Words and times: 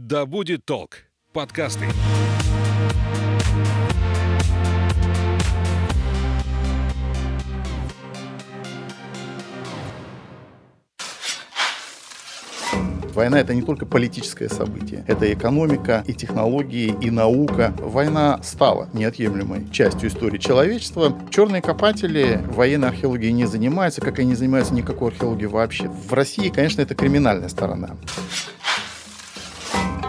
Да 0.00 0.26
будет 0.26 0.64
толк. 0.64 0.98
Подкасты. 1.32 1.86
Война— 13.12 13.40
это 13.40 13.52
не 13.52 13.62
только 13.62 13.86
политическое 13.86 14.48
событие, 14.48 15.04
это 15.08 15.30
экономика, 15.32 16.04
и 16.06 16.14
технологии, 16.14 16.94
и 17.00 17.10
наука. 17.10 17.74
Война 17.78 18.40
стала 18.44 18.88
неотъемлемой 18.92 19.68
частью 19.72 20.10
истории 20.10 20.38
человечества. 20.38 21.18
Черные 21.28 21.60
копатели 21.60 22.40
военной 22.54 22.90
археологией 22.90 23.32
не 23.32 23.46
занимаются, 23.46 24.00
как 24.00 24.20
и 24.20 24.24
не 24.24 24.36
занимаются 24.36 24.72
никакой 24.74 25.08
археологией 25.08 25.48
вообще. 25.48 25.88
В 25.88 26.12
России, 26.12 26.50
конечно, 26.50 26.82
это 26.82 26.94
криминальная 26.94 27.48
сторона. 27.48 27.96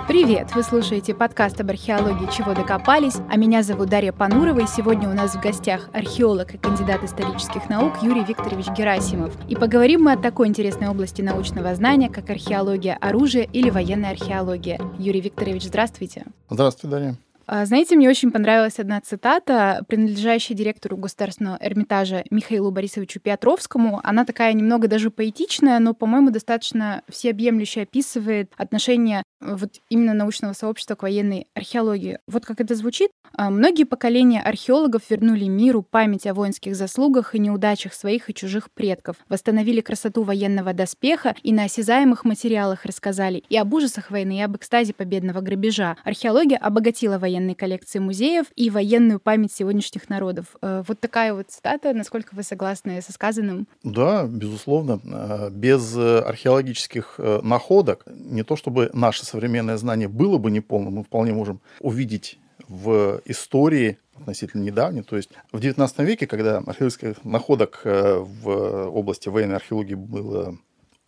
Привет! 0.10 0.56
Вы 0.56 0.64
слушаете 0.64 1.14
подкаст 1.14 1.62
об 1.62 1.70
археологии 1.70 2.36
«Чего 2.36 2.56
докопались», 2.56 3.18
а 3.30 3.38
меня 3.38 3.62
зовут 3.62 3.90
Дарья 3.90 4.12
Панурова, 4.12 4.62
и 4.62 4.66
сегодня 4.66 5.08
у 5.08 5.14
нас 5.14 5.36
в 5.36 5.40
гостях 5.40 5.88
археолог 5.94 6.56
и 6.56 6.58
кандидат 6.58 7.04
исторических 7.04 7.70
наук 7.70 8.02
Юрий 8.02 8.24
Викторович 8.24 8.70
Герасимов. 8.76 9.38
И 9.48 9.56
поговорим 9.56 10.06
мы 10.06 10.14
о 10.14 10.18
такой 10.18 10.48
интересной 10.48 10.88
области 10.88 11.22
научного 11.22 11.76
знания, 11.76 12.10
как 12.10 12.32
археология 12.32 12.98
оружия 13.00 13.44
или 13.44 13.70
военная 13.70 14.10
археология. 14.10 14.82
Юрий 14.98 15.22
Викторович, 15.22 15.66
здравствуйте. 15.66 16.26
Здравствуйте, 16.50 16.88
Дарья. 16.88 17.16
А, 17.52 17.66
знаете, 17.66 17.96
мне 17.96 18.08
очень 18.08 18.30
понравилась 18.30 18.78
одна 18.78 19.02
цитата, 19.02 19.84
принадлежащая 19.88 20.56
директору 20.56 20.98
Государственного 20.98 21.58
Эрмитажа 21.60 22.24
Михаилу 22.30 22.70
Борисовичу 22.70 23.20
Петровскому. 23.20 24.02
Она 24.04 24.24
такая 24.24 24.54
немного 24.54 24.88
даже 24.88 25.10
поэтичная, 25.10 25.80
но, 25.80 25.96
по-моему, 25.96 26.30
достаточно 26.30 27.02
всеобъемлюще 27.10 27.82
описывает 27.82 28.54
отношение 28.56 29.24
э, 29.42 29.56
вот 29.56 29.80
именно 29.90 30.14
научного 30.14 30.54
сообщества 30.54 30.94
к 30.94 31.02
военной 31.02 31.48
археологии. 31.56 32.20
Вот 32.28 32.46
как 32.46 32.62
это 32.62 32.76
звучит. 32.76 33.10
А, 33.34 33.50
Многие 33.50 33.86
поколения 33.86 34.44
археологов 34.44 35.10
вернули 35.10 35.46
миру 35.46 35.82
память 35.82 36.28
о 36.28 36.36
воинских 36.36 36.76
заслугах 36.76 37.34
и 37.34 37.40
неудачах 37.40 37.96
своих 37.96 38.30
и 38.30 38.34
чужих 38.36 38.70
предков, 38.72 39.16
восстановили 39.28 39.82
красоту 39.82 40.22
военного 40.22 40.74
доспеха 40.74 41.36
и 41.42 41.52
на 41.52 41.64
осязаемых 41.64 42.26
материалах 42.26 42.86
рассказали 42.86 43.44
и 43.50 43.58
об 43.58 43.74
ужасах 43.74 44.12
войны, 44.12 44.38
и 44.38 44.42
об 44.42 44.56
экстазе 44.56 44.94
победного 44.94 45.42
грабежа. 45.42 45.98
Археология 46.04 46.58
обогатила 46.58 47.18
военные 47.18 47.39
военной 47.40 47.56
коллекции 47.56 48.00
музеев 48.00 48.48
и 48.58 48.70
военную 48.70 49.20
память 49.20 49.54
сегодняшних 49.54 50.10
народов. 50.10 50.58
Э, 50.62 50.84
вот 50.86 51.00
такая 51.00 51.34
вот 51.34 51.50
цитата. 51.50 51.94
Насколько 51.94 52.36
вы 52.36 52.44
согласны 52.44 53.02
со 53.02 53.14
сказанным? 53.14 53.68
Да, 53.84 54.26
безусловно. 54.28 55.00
Э, 55.06 55.50
без 55.50 55.96
э, 55.96 56.20
археологических 56.20 57.20
находок 57.44 58.06
не 58.08 58.44
то 58.44 58.56
чтобы 58.58 58.90
наше 58.94 59.26
современное 59.26 59.78
знание 59.78 60.08
было 60.10 60.38
бы 60.38 60.52
неполным, 60.52 60.96
мы 60.96 61.04
вполне 61.04 61.34
можем 61.34 61.62
увидеть 61.80 62.38
в 62.68 63.22
истории 63.26 63.98
относительно 64.16 64.64
недавней, 64.64 65.02
то 65.02 65.16
есть 65.16 65.30
в 65.54 65.60
XIX 65.60 66.06
веке, 66.06 66.28
когда 66.28 66.58
археологических 66.58 67.24
находок 67.24 67.82
в 67.84 68.90
области 68.90 69.30
военной 69.30 69.56
археологии 69.56 69.96
было 69.96 70.58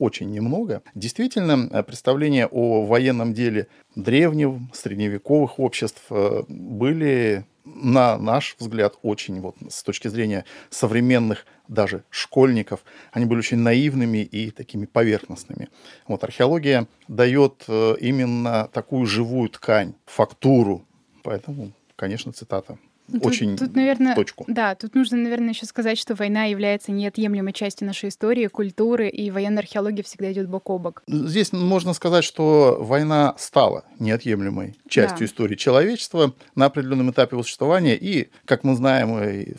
очень 0.01 0.31
немного. 0.31 0.81
Действительно, 0.95 1.69
э, 1.71 1.83
представления 1.83 2.47
о 2.47 2.85
военном 2.85 3.33
деле 3.33 3.67
древних, 3.95 4.59
средневековых 4.73 5.59
обществ 5.59 6.01
э, 6.09 6.41
были, 6.47 7.45
на 7.65 8.17
наш 8.17 8.55
взгляд, 8.57 8.95
очень, 9.03 9.39
вот, 9.41 9.55
с 9.69 9.83
точки 9.83 10.07
зрения 10.07 10.43
современных 10.71 11.45
даже 11.67 12.03
школьников, 12.09 12.83
они 13.11 13.25
были 13.25 13.39
очень 13.39 13.59
наивными 13.59 14.17
и 14.17 14.49
такими 14.49 14.85
поверхностными. 14.85 15.69
Вот, 16.07 16.23
археология 16.23 16.87
дает 17.07 17.65
э, 17.67 17.95
именно 17.99 18.69
такую 18.73 19.05
живую 19.05 19.49
ткань, 19.49 19.93
фактуру, 20.07 20.83
поэтому, 21.21 21.73
конечно, 21.95 22.33
цитата. 22.33 22.79
Тут, 23.11 23.25
очень 23.25 23.57
тут, 23.57 23.75
наверное, 23.75 24.15
точку. 24.15 24.45
Да, 24.47 24.75
тут 24.75 24.95
нужно, 24.95 25.17
наверное, 25.17 25.49
еще 25.49 25.65
сказать, 25.65 25.97
что 25.97 26.15
война 26.15 26.45
является 26.45 26.91
неотъемлемой 26.91 27.53
частью 27.53 27.87
нашей 27.87 28.09
истории, 28.09 28.47
культуры, 28.47 29.09
и 29.09 29.31
военная 29.31 29.59
археология 29.59 30.03
всегда 30.03 30.31
идет 30.31 30.49
бок 30.49 30.69
о 30.69 30.77
бок. 30.77 31.03
Здесь 31.07 31.51
можно 31.51 31.93
сказать, 31.93 32.23
что 32.23 32.77
война 32.79 33.35
стала 33.37 33.83
неотъемлемой 33.99 34.75
частью 34.87 35.19
да. 35.19 35.25
истории 35.25 35.55
человечества 35.55 36.33
на 36.55 36.65
определенном 36.65 37.11
этапе 37.11 37.35
существования, 37.37 37.97
и, 37.97 38.29
как 38.45 38.63
мы 38.63 38.75
знаем, 38.75 39.11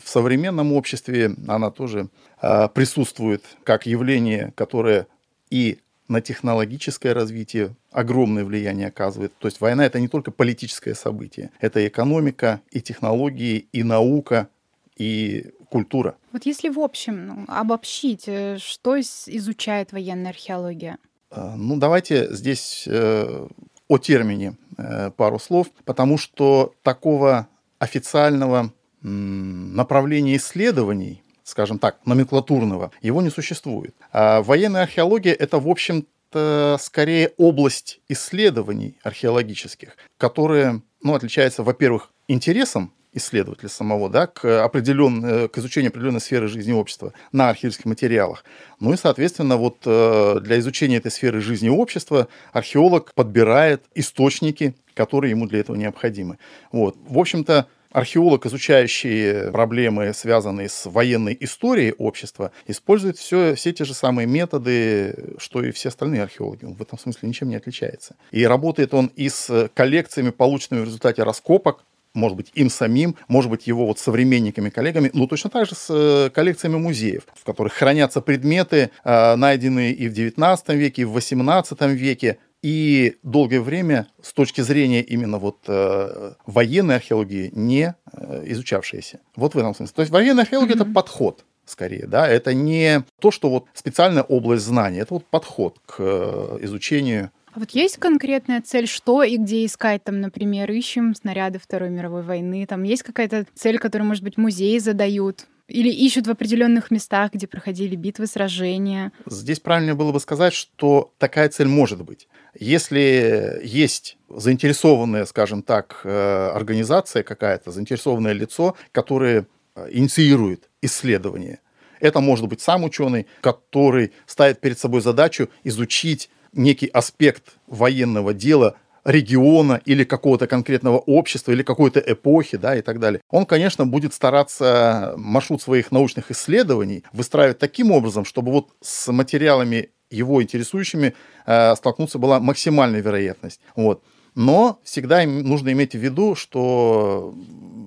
в 0.03 0.09
современном 0.09 0.73
обществе 0.73 1.35
она 1.47 1.71
тоже 1.71 2.09
а, 2.41 2.67
присутствует 2.67 3.43
как 3.63 3.85
явление, 3.85 4.53
которое 4.55 5.07
и 5.49 5.79
на 6.07 6.21
технологическое 6.21 7.13
развитие 7.13 7.75
огромное 7.91 8.43
влияние 8.43 8.87
оказывает. 8.87 9.33
То 9.39 9.47
есть 9.47 9.61
война 9.61 9.85
это 9.85 9.99
не 9.99 10.07
только 10.07 10.31
политическое 10.31 10.95
событие, 10.95 11.51
это 11.59 11.85
экономика, 11.87 12.61
и 12.71 12.81
технологии, 12.81 13.67
и 13.71 13.83
наука, 13.83 14.49
и 14.97 15.51
культура. 15.69 16.15
Вот 16.31 16.45
если 16.45 16.69
в 16.69 16.79
общем 16.79 17.27
ну, 17.27 17.45
обобщить, 17.47 18.27
э, 18.27 18.57
что 18.59 18.99
изучает 18.99 19.91
военная 19.91 20.29
археология? 20.29 20.97
А, 21.31 21.55
ну, 21.55 21.77
давайте 21.77 22.31
здесь 22.33 22.87
э, 22.87 23.47
о 23.87 23.97
термине 23.97 24.55
э, 24.77 25.09
пару 25.11 25.39
слов, 25.39 25.71
потому 25.85 26.17
что 26.19 26.73
такого 26.83 27.47
официального 27.79 28.71
направления 29.01 30.37
исследований 30.37 31.22
скажем 31.43 31.79
так, 31.79 31.97
номенклатурного, 32.05 32.91
его 33.01 33.21
не 33.21 33.29
существует. 33.29 33.95
А 34.11 34.41
военная 34.41 34.83
археология— 34.83 35.33
это, 35.39 35.59
в 35.59 35.67
общем-то, 35.67 36.77
скорее 36.79 37.31
область 37.37 37.99
исследований 38.07 38.97
археологических, 39.03 39.95
которая 40.17 40.81
ну, 41.03 41.13
отличается, 41.13 41.63
во-первых, 41.63 42.09
интересом 42.27 42.93
исследователя 43.13 43.69
самого, 43.69 44.09
да, 44.09 44.27
к, 44.27 44.63
определен, 44.63 45.47
к 45.49 45.57
изучению 45.59 45.89
определенной 45.89 46.19
сферы 46.19 46.47
жизни 46.47 46.71
общества 46.71 47.13
на 47.31 47.49
археологических 47.49 47.85
материалах. 47.85 48.43
Ну 48.79 48.93
и, 48.93 48.97
соответственно, 48.97 49.57
вот 49.57 49.77
э, 49.85 50.39
для 50.41 50.59
изучения 50.59 50.97
этой 50.97 51.11
сферы 51.11 51.39
жизни 51.39 51.69
общества 51.69 52.27
археолог 52.51 53.13
подбирает 53.13 53.83
источники, 53.93 54.75
которые 54.95 55.31
ему 55.31 55.47
для 55.47 55.59
этого 55.59 55.75
необходимы. 55.75 56.39
Вот. 56.71 56.97
В 57.07 57.19
общем-то, 57.19 57.67
археолог, 57.93 58.45
изучающий 58.45 59.51
проблемы, 59.51 60.13
связанные 60.13 60.67
с 60.67 60.85
военной 60.85 61.37
историей 61.39 61.93
общества, 61.97 62.51
использует 62.67 63.17
все, 63.17 63.55
все 63.55 63.71
те 63.71 63.85
же 63.85 63.93
самые 63.93 64.27
методы, 64.27 65.35
что 65.37 65.63
и 65.63 65.71
все 65.71 65.89
остальные 65.89 66.23
археологи. 66.23 66.65
Он 66.65 66.73
в 66.73 66.81
этом 66.81 66.99
смысле 66.99 67.29
ничем 67.29 67.49
не 67.49 67.55
отличается. 67.55 68.15
И 68.31 68.45
работает 68.45 68.93
он 68.93 69.11
и 69.15 69.29
с 69.29 69.69
коллекциями, 69.73 70.31
полученными 70.31 70.81
в 70.81 70.85
результате 70.85 71.23
раскопок, 71.23 71.85
может 72.13 72.37
быть, 72.37 72.51
им 72.53 72.69
самим, 72.69 73.15
может 73.27 73.49
быть, 73.49 73.65
его 73.65 73.87
вот 73.87 73.99
современниками, 73.99 74.69
коллегами, 74.69 75.09
но 75.13 75.25
точно 75.27 75.49
так 75.49 75.67
же 75.67 75.75
с 75.75 75.87
э, 75.89 76.29
коллекциями 76.29 76.77
музеев, 76.77 77.23
в 77.33 77.43
которых 77.43 77.73
хранятся 77.73 78.21
предметы, 78.21 78.91
э, 79.03 79.35
найденные 79.35 79.93
и 79.93 80.07
в 80.07 80.13
XIX 80.13 80.75
веке, 80.75 81.01
и 81.01 81.05
в 81.05 81.17
XVIII 81.17 81.93
веке, 81.93 82.37
и 82.63 83.17
долгое 83.21 83.59
время 83.59 84.07
с 84.21 84.33
точки 84.33 84.61
зрения 84.61 85.01
именно 85.01 85.37
вот 85.37 85.59
э, 85.67 86.33
военной 86.47 86.95
археологии 86.95 87.51
не 87.53 87.93
э, 88.11 88.43
изучавшиеся. 88.47 89.19
Вот 89.35 89.53
в 89.53 89.57
этом 89.57 89.75
смысле. 89.75 89.93
То 89.93 90.01
есть 90.01 90.11
военная 90.11 90.43
археология 90.43 90.75
mm-hmm. 90.75 90.81
это 90.81 90.93
подход 90.93 91.45
скорее, 91.65 92.07
да, 92.07 92.27
это 92.27 92.53
не 92.53 93.03
то, 93.19 93.31
что 93.31 93.49
вот 93.49 93.67
специальная 93.73 94.23
область 94.23 94.65
знаний, 94.65 94.99
это 94.99 95.13
вот 95.13 95.25
подход 95.25 95.79
к 95.85 95.95
э, 95.99 96.57
изучению 96.61 97.31
а 97.55 97.59
вот 97.59 97.69
есть 97.69 97.97
конкретная 97.97 98.61
цель, 98.61 98.87
что 98.87 99.21
и 99.21 99.37
где 99.37 99.63
искать, 99.65 100.03
там, 100.03 100.21
например, 100.21 100.71
ищем 100.71 101.13
снаряды 101.13 101.59
Второй 101.59 101.91
мировой 101.91 102.23
войны, 102.23 102.65
там 102.65 102.81
есть 102.81 103.03
какая-то 103.03 103.45
цель, 103.53 103.77
которую, 103.77 104.07
может 104.07 104.23
быть, 104.23 104.37
музеи 104.37 104.79
задают, 104.79 105.45
или 105.73 105.89
ищут 105.89 106.27
в 106.27 106.29
определенных 106.29 106.91
местах, 106.91 107.33
где 107.33 107.47
проходили 107.47 107.95
битвы, 107.95 108.27
сражения. 108.27 109.11
Здесь 109.25 109.59
правильно 109.59 109.95
было 109.95 110.11
бы 110.11 110.19
сказать, 110.19 110.53
что 110.53 111.11
такая 111.17 111.49
цель 111.49 111.67
может 111.67 112.03
быть. 112.03 112.27
Если 112.57 113.59
есть 113.63 114.17
заинтересованная, 114.29 115.25
скажем 115.25 115.63
так, 115.63 116.01
э, 116.03 116.51
организация 116.53 117.23
какая-то, 117.23 117.71
заинтересованное 117.71 118.33
лицо, 118.33 118.75
которое 118.91 119.47
э, 119.75 119.87
инициирует 119.91 120.69
исследование, 120.83 121.59
это 121.99 122.19
может 122.19 122.47
быть 122.47 122.61
сам 122.61 122.83
ученый, 122.83 123.25
который 123.41 124.11
ставит 124.27 124.59
перед 124.59 124.77
собой 124.77 125.01
задачу 125.01 125.49
изучить 125.63 126.29
некий 126.53 126.87
аспект 126.87 127.55
военного 127.65 128.35
дела 128.35 128.75
региона 129.05 129.81
или 129.85 130.03
какого-то 130.03 130.47
конкретного 130.47 130.97
общества 130.97 131.51
или 131.51 131.63
какой-то 131.63 131.99
эпохи, 131.99 132.57
да, 132.57 132.75
и 132.75 132.81
так 132.81 132.99
далее. 132.99 133.21
Он, 133.29 133.45
конечно, 133.45 133.85
будет 133.85 134.13
стараться 134.13 135.13
маршрут 135.17 135.61
своих 135.61 135.91
научных 135.91 136.31
исследований 136.31 137.03
выстраивать 137.11 137.59
таким 137.59 137.91
образом, 137.91 138.25
чтобы 138.25 138.51
вот 138.51 138.69
с 138.81 139.11
материалами 139.11 139.89
его 140.09 140.41
интересующими 140.41 141.13
э, 141.45 141.75
столкнуться 141.75 142.19
была 142.19 142.39
максимальная 142.39 143.01
вероятность. 143.01 143.59
Вот. 143.75 144.03
Но 144.35 144.79
всегда 144.83 145.23
им 145.23 145.43
нужно 145.43 145.71
иметь 145.73 145.93
в 145.93 145.99
виду, 145.99 146.35
что 146.35 147.33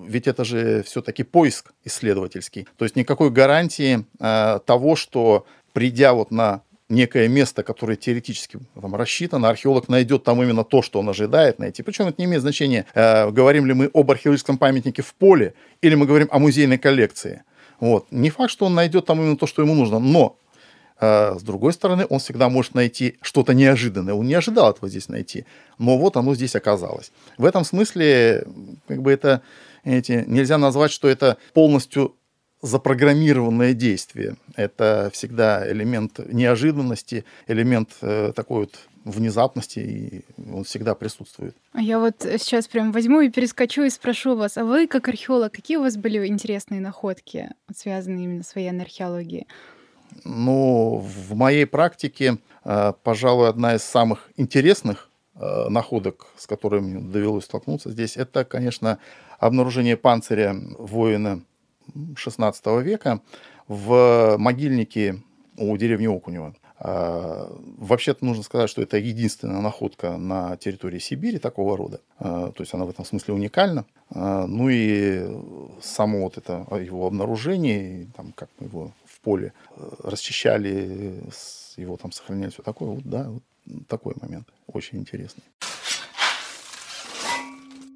ведь 0.07 0.27
это 0.27 0.45
же 0.45 0.83
все-таки 0.85 1.25
поиск 1.25 1.73
исследовательский. 1.85 2.69
То 2.77 2.85
есть 2.85 2.97
никакой 2.97 3.31
гарантии 3.31 4.05
э, 4.21 4.61
того, 4.65 4.97
что 4.97 5.47
придя 5.73 6.15
вот 6.15 6.31
на 6.31 6.63
некое 6.89 7.29
место, 7.29 7.63
которое 7.63 7.97
теоретически 7.97 8.59
там, 8.81 8.95
рассчитано, 8.95 9.49
археолог 9.49 9.89
найдет 9.89 10.25
там 10.25 10.43
именно 10.43 10.65
то, 10.65 10.83
что 10.83 11.01
он 11.01 11.09
ожидает 11.09 11.59
найти. 11.59 11.83
Причем 11.83 12.07
это 12.07 12.15
не 12.19 12.27
имеет 12.27 12.43
значения, 12.43 12.87
э, 12.95 13.31
говорим 13.31 13.67
ли 13.67 13.75
мы 13.75 13.91
об 13.93 14.11
археологическом 14.11 14.59
памятнике 14.59 15.03
в 15.03 15.15
поле, 15.15 15.55
или 15.83 15.95
мы 15.95 16.07
говорим 16.07 16.29
о 16.31 16.39
музейной 16.39 16.79
коллекции. 16.79 17.43
Вот. 17.81 18.07
Не 18.11 18.31
факт, 18.31 18.51
что 18.51 18.67
он 18.67 18.75
найдет 18.75 19.07
там 19.07 19.21
именно 19.21 19.37
то, 19.37 19.47
что 19.47 19.63
ему 19.63 19.75
нужно, 19.75 19.99
но 19.99 20.39
э, 21.01 21.35
с 21.39 21.43
другой 21.43 21.73
стороны, 21.73 22.07
он 22.09 22.21
всегда 22.21 22.49
может 22.49 22.75
найти 22.75 23.17
что-то 23.21 23.53
неожиданное. 23.53 24.15
Он 24.15 24.27
не 24.27 24.35
ожидал 24.35 24.71
этого 24.71 24.89
здесь 24.89 25.09
найти, 25.09 25.45
но 25.79 25.99
вот 25.99 26.17
оно 26.17 26.35
здесь 26.35 26.55
оказалось. 26.55 27.11
В 27.37 27.45
этом 27.45 27.65
смысле, 27.65 28.47
как 28.87 29.03
бы 29.03 29.11
это, 29.13 29.43
эти, 29.85 30.25
нельзя 30.27 30.57
назвать, 30.57 30.93
что 30.93 31.09
это 31.09 31.37
полностью 31.53 32.15
запрограммированное 32.63 33.75
действие. 33.75 34.37
Это 34.57 35.11
всегда 35.13 35.71
элемент 35.71 36.19
неожиданности, 36.33 37.25
элемент 37.47 37.91
э, 38.01 38.33
такой 38.35 38.61
вот 38.61 38.79
внезапности, 39.05 39.79
и 39.79 40.25
он 40.53 40.65
всегда 40.65 40.95
присутствует. 40.95 41.57
А 41.73 41.81
я 41.81 42.01
вот 42.01 42.17
сейчас 42.23 42.67
прям 42.67 42.91
возьму 42.91 43.21
и 43.21 43.31
перескочу 43.31 43.85
и 43.85 43.91
спрошу 43.91 44.35
вас, 44.35 44.59
а 44.59 44.65
вы, 44.65 44.89
как 44.89 45.09
археолог, 45.09 45.53
какие 45.53 45.77
у 45.77 45.83
вас 45.83 45.97
были 45.97 46.27
интересные 46.27 46.81
находки, 46.81 47.51
связанные 47.75 48.25
именно 48.25 48.43
с 48.43 48.55
военной 48.55 48.85
археологией? 48.85 49.47
Ну, 50.25 50.99
в 50.99 51.35
моей 51.37 51.67
практике, 51.67 52.39
э, 52.65 52.93
пожалуй, 53.03 53.49
одна 53.49 53.77
из 53.77 53.83
самых 53.83 54.31
интересных 54.37 55.09
э, 55.37 55.69
находок, 55.69 56.27
с 56.37 56.47
которыми 56.47 57.13
довелось 57.13 57.45
столкнуться 57.45 57.91
здесь, 57.91 58.17
это, 58.17 58.45
конечно, 58.45 58.99
обнаружение 59.39 59.97
панциря 59.97 60.57
воина 60.79 61.43
XVI 61.95 62.83
века 62.83 63.21
в 63.69 64.37
могильнике 64.39 65.23
у 65.57 65.77
деревни 65.77 66.07
Окунева. 66.07 66.55
А, 66.79 67.51
вообще-то 67.79 68.25
нужно 68.25 68.43
сказать, 68.43 68.69
что 68.69 68.83
это 68.83 68.99
единственная 68.99 69.61
находка 69.61 70.17
на 70.17 70.57
территории 70.57 70.99
Сибири 70.99 71.39
такого 71.39 71.77
рода. 71.77 72.01
А, 72.19 72.53
то 72.53 72.63
есть 72.63 72.75
она 72.75 72.85
в 72.85 72.91
этом 72.91 73.05
смысле 73.05 73.35
уникальна. 73.35 73.87
А, 74.11 74.47
ну 74.47 74.69
и 74.69 75.27
само 75.81 76.23
вот 76.23 76.37
это 76.37 76.67
его 76.79 77.07
обнаружение, 77.07 78.09
там, 78.17 78.33
как 78.33 78.51
мы 78.59 78.67
его 78.67 78.93
в 79.05 79.21
поле 79.21 79.53
э, 79.77 79.91
расчищали, 80.05 81.23
его 81.77 81.97
там 81.97 82.13
сохраняли, 82.13 82.51
все 82.51 82.63
такое, 82.63 82.91
вот, 82.91 83.05
да, 83.05 83.29
вот 83.31 83.43
такой 83.89 84.15
момент 84.21 84.49
очень 84.67 84.99
интересный. 84.99 85.43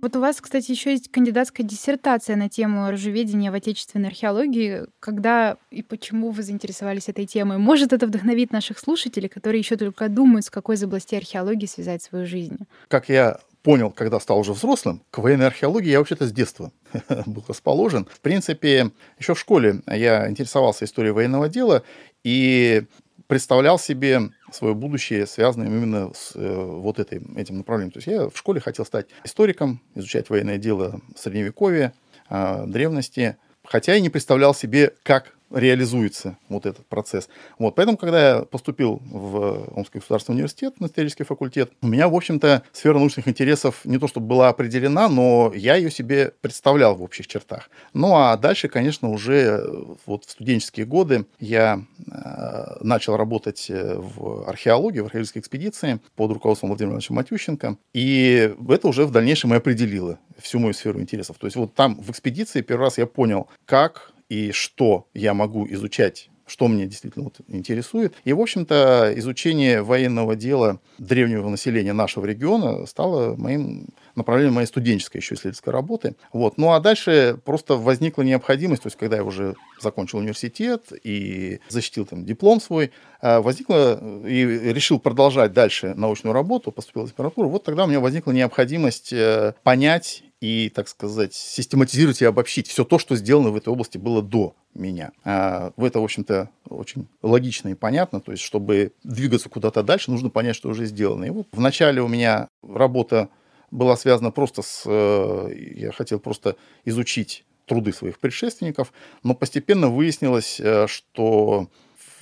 Вот 0.02 0.17
у 0.17 0.20
вас, 0.20 0.41
кстати, 0.41 0.70
еще 0.70 0.93
есть 0.93 1.11
кандидатская 1.11 1.67
диссертация 1.67 2.37
на 2.37 2.49
тему 2.49 2.85
оружеведения 2.85 3.50
в 3.50 3.55
отечественной 3.55 4.08
археологии. 4.08 4.87
Когда 4.99 5.56
и 5.70 5.82
почему 5.82 6.31
вы 6.31 6.43
заинтересовались 6.43 7.08
этой 7.08 7.26
темой? 7.26 7.58
Может, 7.58 7.93
это 7.93 8.06
вдохновит 8.06 8.52
наших 8.52 8.79
слушателей, 8.79 9.29
которые 9.29 9.61
еще 9.61 9.76
только 9.76 10.08
думают, 10.08 10.47
с 10.47 10.50
какой 10.50 10.76
из 10.76 10.82
областей 10.82 11.19
археологии 11.19 11.67
связать 11.67 12.02
свою 12.02 12.26
жизнь? 12.26 12.58
Как 12.88 13.08
я 13.08 13.41
понял, 13.62 13.91
когда 13.91 14.20
стал 14.20 14.38
уже 14.38 14.52
взрослым, 14.52 15.02
к 15.11 15.19
военной 15.19 15.47
археологии 15.47 15.91
я 15.91 15.99
вообще-то 15.99 16.26
с 16.26 16.32
детства 16.32 16.73
был 17.26 17.44
расположен. 17.46 18.06
В 18.11 18.20
принципе, 18.20 18.91
еще 19.19 19.35
в 19.35 19.38
школе 19.41 19.82
я 19.87 20.31
интересовался 20.31 20.87
историей 20.87 21.12
военного 21.12 21.49
дела, 21.49 21.82
и 22.25 22.85
представлял 23.31 23.79
себе 23.79 24.32
свое 24.50 24.75
будущее, 24.75 25.25
связанное 25.25 25.69
именно 25.69 26.12
с 26.12 26.32
э, 26.35 26.65
вот 26.65 26.99
этой, 26.99 27.23
этим 27.37 27.59
направлением. 27.59 27.93
То 27.93 27.99
есть 27.99 28.09
я 28.09 28.29
в 28.29 28.37
школе 28.37 28.61
хотел 28.61 28.85
стать 28.85 29.06
историком, 29.23 29.81
изучать 29.94 30.29
военное 30.31 30.59
дело 30.59 31.00
Средневековья, 31.15 31.93
э, 32.29 32.65
древности, 32.67 33.37
хотя 33.65 33.94
и 33.94 34.00
не 34.00 34.09
представлял 34.09 34.53
себе, 34.53 34.94
как 35.05 35.37
реализуется 35.50 36.37
вот 36.49 36.67
этот 36.67 36.87
процесс. 36.87 37.29
Вот, 37.58 37.75
поэтому, 37.75 37.97
когда 37.97 38.29
я 38.29 38.43
поступил 38.43 39.00
в 39.05 39.76
Омский 39.76 40.00
государственный 40.00 40.37
университет, 40.37 40.81
на 40.81 40.87
исторический 40.87 41.25
факультет, 41.25 41.73
у 41.82 41.87
меня, 41.87 42.08
в 42.08 42.14
общем-то, 42.14 42.62
сфера 42.73 42.99
научных 42.99 43.29
интересов 43.29 43.85
не 43.85 43.99
то 43.99 44.08
чтобы 44.08 44.26
была 44.26 44.49
определена, 44.49 45.08
но 45.08 45.52
я 45.55 45.76
ее 45.76 45.91
себе 45.91 46.32
представлял 46.41 46.94
в 46.94 47.02
общих 47.02 47.26
чертах. 47.26 47.70
Ну, 47.93 48.14
а 48.17 48.37
дальше, 48.37 48.69
конечно, 48.69 49.11
уже 49.11 49.62
вот 50.06 50.25
в 50.25 50.31
студенческие 50.31 50.87
годы 50.87 51.26
я 51.38 51.82
э, 52.11 52.76
начал 52.81 53.17
работать 53.17 53.67
э, 53.70 53.96
в 53.96 54.49
археологии, 54.49 55.00
в 55.00 55.06
археологической 55.06 55.41
экспедиции 55.41 56.00
под 56.17 56.32
руководством 56.32 56.70
Владимира 56.70 56.93
Ивановича 56.93 57.14
Матющенко, 57.14 57.76
и 57.93 58.55
это 58.69 58.88
уже 58.88 59.05
в 59.05 59.11
дальнейшем 59.11 59.53
и 59.55 59.56
определило 59.56 60.19
всю 60.38 60.58
мою 60.58 60.75
сферу 60.75 61.00
интересов. 61.00 61.38
То 61.38 61.46
есть 61.46 61.56
вот 61.56 61.75
там 61.75 62.00
в 62.00 62.11
экспедиции 62.11 62.62
первый 62.62 62.85
раз 62.85 62.99
я 62.99 63.06
понял, 63.06 63.49
как 63.67 64.12
и 64.31 64.53
что 64.53 65.06
я 65.12 65.35
могу 65.35 65.67
изучать 65.69 66.31
что 66.50 66.67
меня 66.67 66.87
действительно 66.87 67.25
вот 67.25 67.37
интересует. 67.47 68.15
И, 68.25 68.32
в 68.32 68.41
общем-то, 68.41 69.12
изучение 69.17 69.82
военного 69.82 70.35
дела 70.35 70.81
древнего 70.99 71.49
населения 71.49 71.93
нашего 71.93 72.27
региона 72.27 72.87
стало 72.87 73.37
моим 73.37 73.87
направлением 74.17 74.55
моей 74.55 74.67
студенческой 74.67 75.19
еще 75.19 75.37
исследовательской 75.37 75.73
работы. 75.73 76.17
Вот. 76.32 76.59
Ну 76.59 76.73
а 76.73 76.81
дальше 76.81 77.38
просто 77.44 77.77
возникла 77.77 78.23
необходимость, 78.23 78.82
то 78.82 78.88
есть 78.88 78.99
когда 78.99 79.17
я 79.17 79.25
уже 79.25 79.55
закончил 79.81 80.19
университет 80.19 80.93
и 81.05 81.61
защитил 81.69 82.05
там 82.05 82.25
диплом 82.25 82.61
свой, 82.61 82.91
э, 83.23 83.38
возникла 83.38 84.00
и 84.27 84.73
решил 84.73 84.99
продолжать 84.99 85.53
дальше 85.53 85.94
научную 85.94 86.35
работу, 86.35 86.73
поступил 86.73 87.03
в 87.03 87.05
аспирантуру, 87.05 87.49
вот 87.49 87.62
тогда 87.62 87.85
у 87.85 87.87
меня 87.87 88.00
возникла 88.00 88.32
необходимость 88.32 89.12
э, 89.12 89.55
понять 89.62 90.25
и, 90.40 90.70
так 90.75 90.88
сказать, 90.88 91.34
систематизировать 91.34 92.22
и 92.22 92.25
обобщить 92.25 92.66
все 92.66 92.84
то, 92.84 92.98
что 92.98 93.14
сделано 93.14 93.50
в 93.50 93.56
этой 93.56 93.69
области 93.69 93.98
было 93.98 94.22
до 94.22 94.54
меня. 94.75 95.12
А, 95.22 95.72
в 95.76 95.84
это, 95.84 96.00
в 96.00 96.04
общем-то, 96.04 96.48
очень 96.69 97.08
логично 97.22 97.69
и 97.69 97.75
понятно. 97.75 98.20
То 98.20 98.32
есть, 98.32 98.42
чтобы 98.42 98.92
двигаться 99.04 99.48
куда-то 99.48 99.82
дальше, 99.82 100.10
нужно 100.10 100.31
понять, 100.31 100.56
что 100.56 100.70
уже 100.70 100.87
сделано. 100.87 101.25
И 101.25 101.31
вот 101.31 101.48
вначале 101.52 102.00
у 102.00 102.08
меня 102.08 102.48
работа 102.62 103.28
была 103.70 103.96
связана 103.96 104.31
просто 104.31 104.62
с... 104.62 104.82
Э, 104.87 105.52
я 105.76 105.92
хотел 105.92 106.19
просто 106.19 106.56
изучить 106.84 107.44
труды 107.66 107.93
своих 107.93 108.19
предшественников, 108.19 108.93
но 109.22 109.34
постепенно 109.34 109.88
выяснилось, 109.88 110.58
э, 110.58 110.86
что 110.88 111.69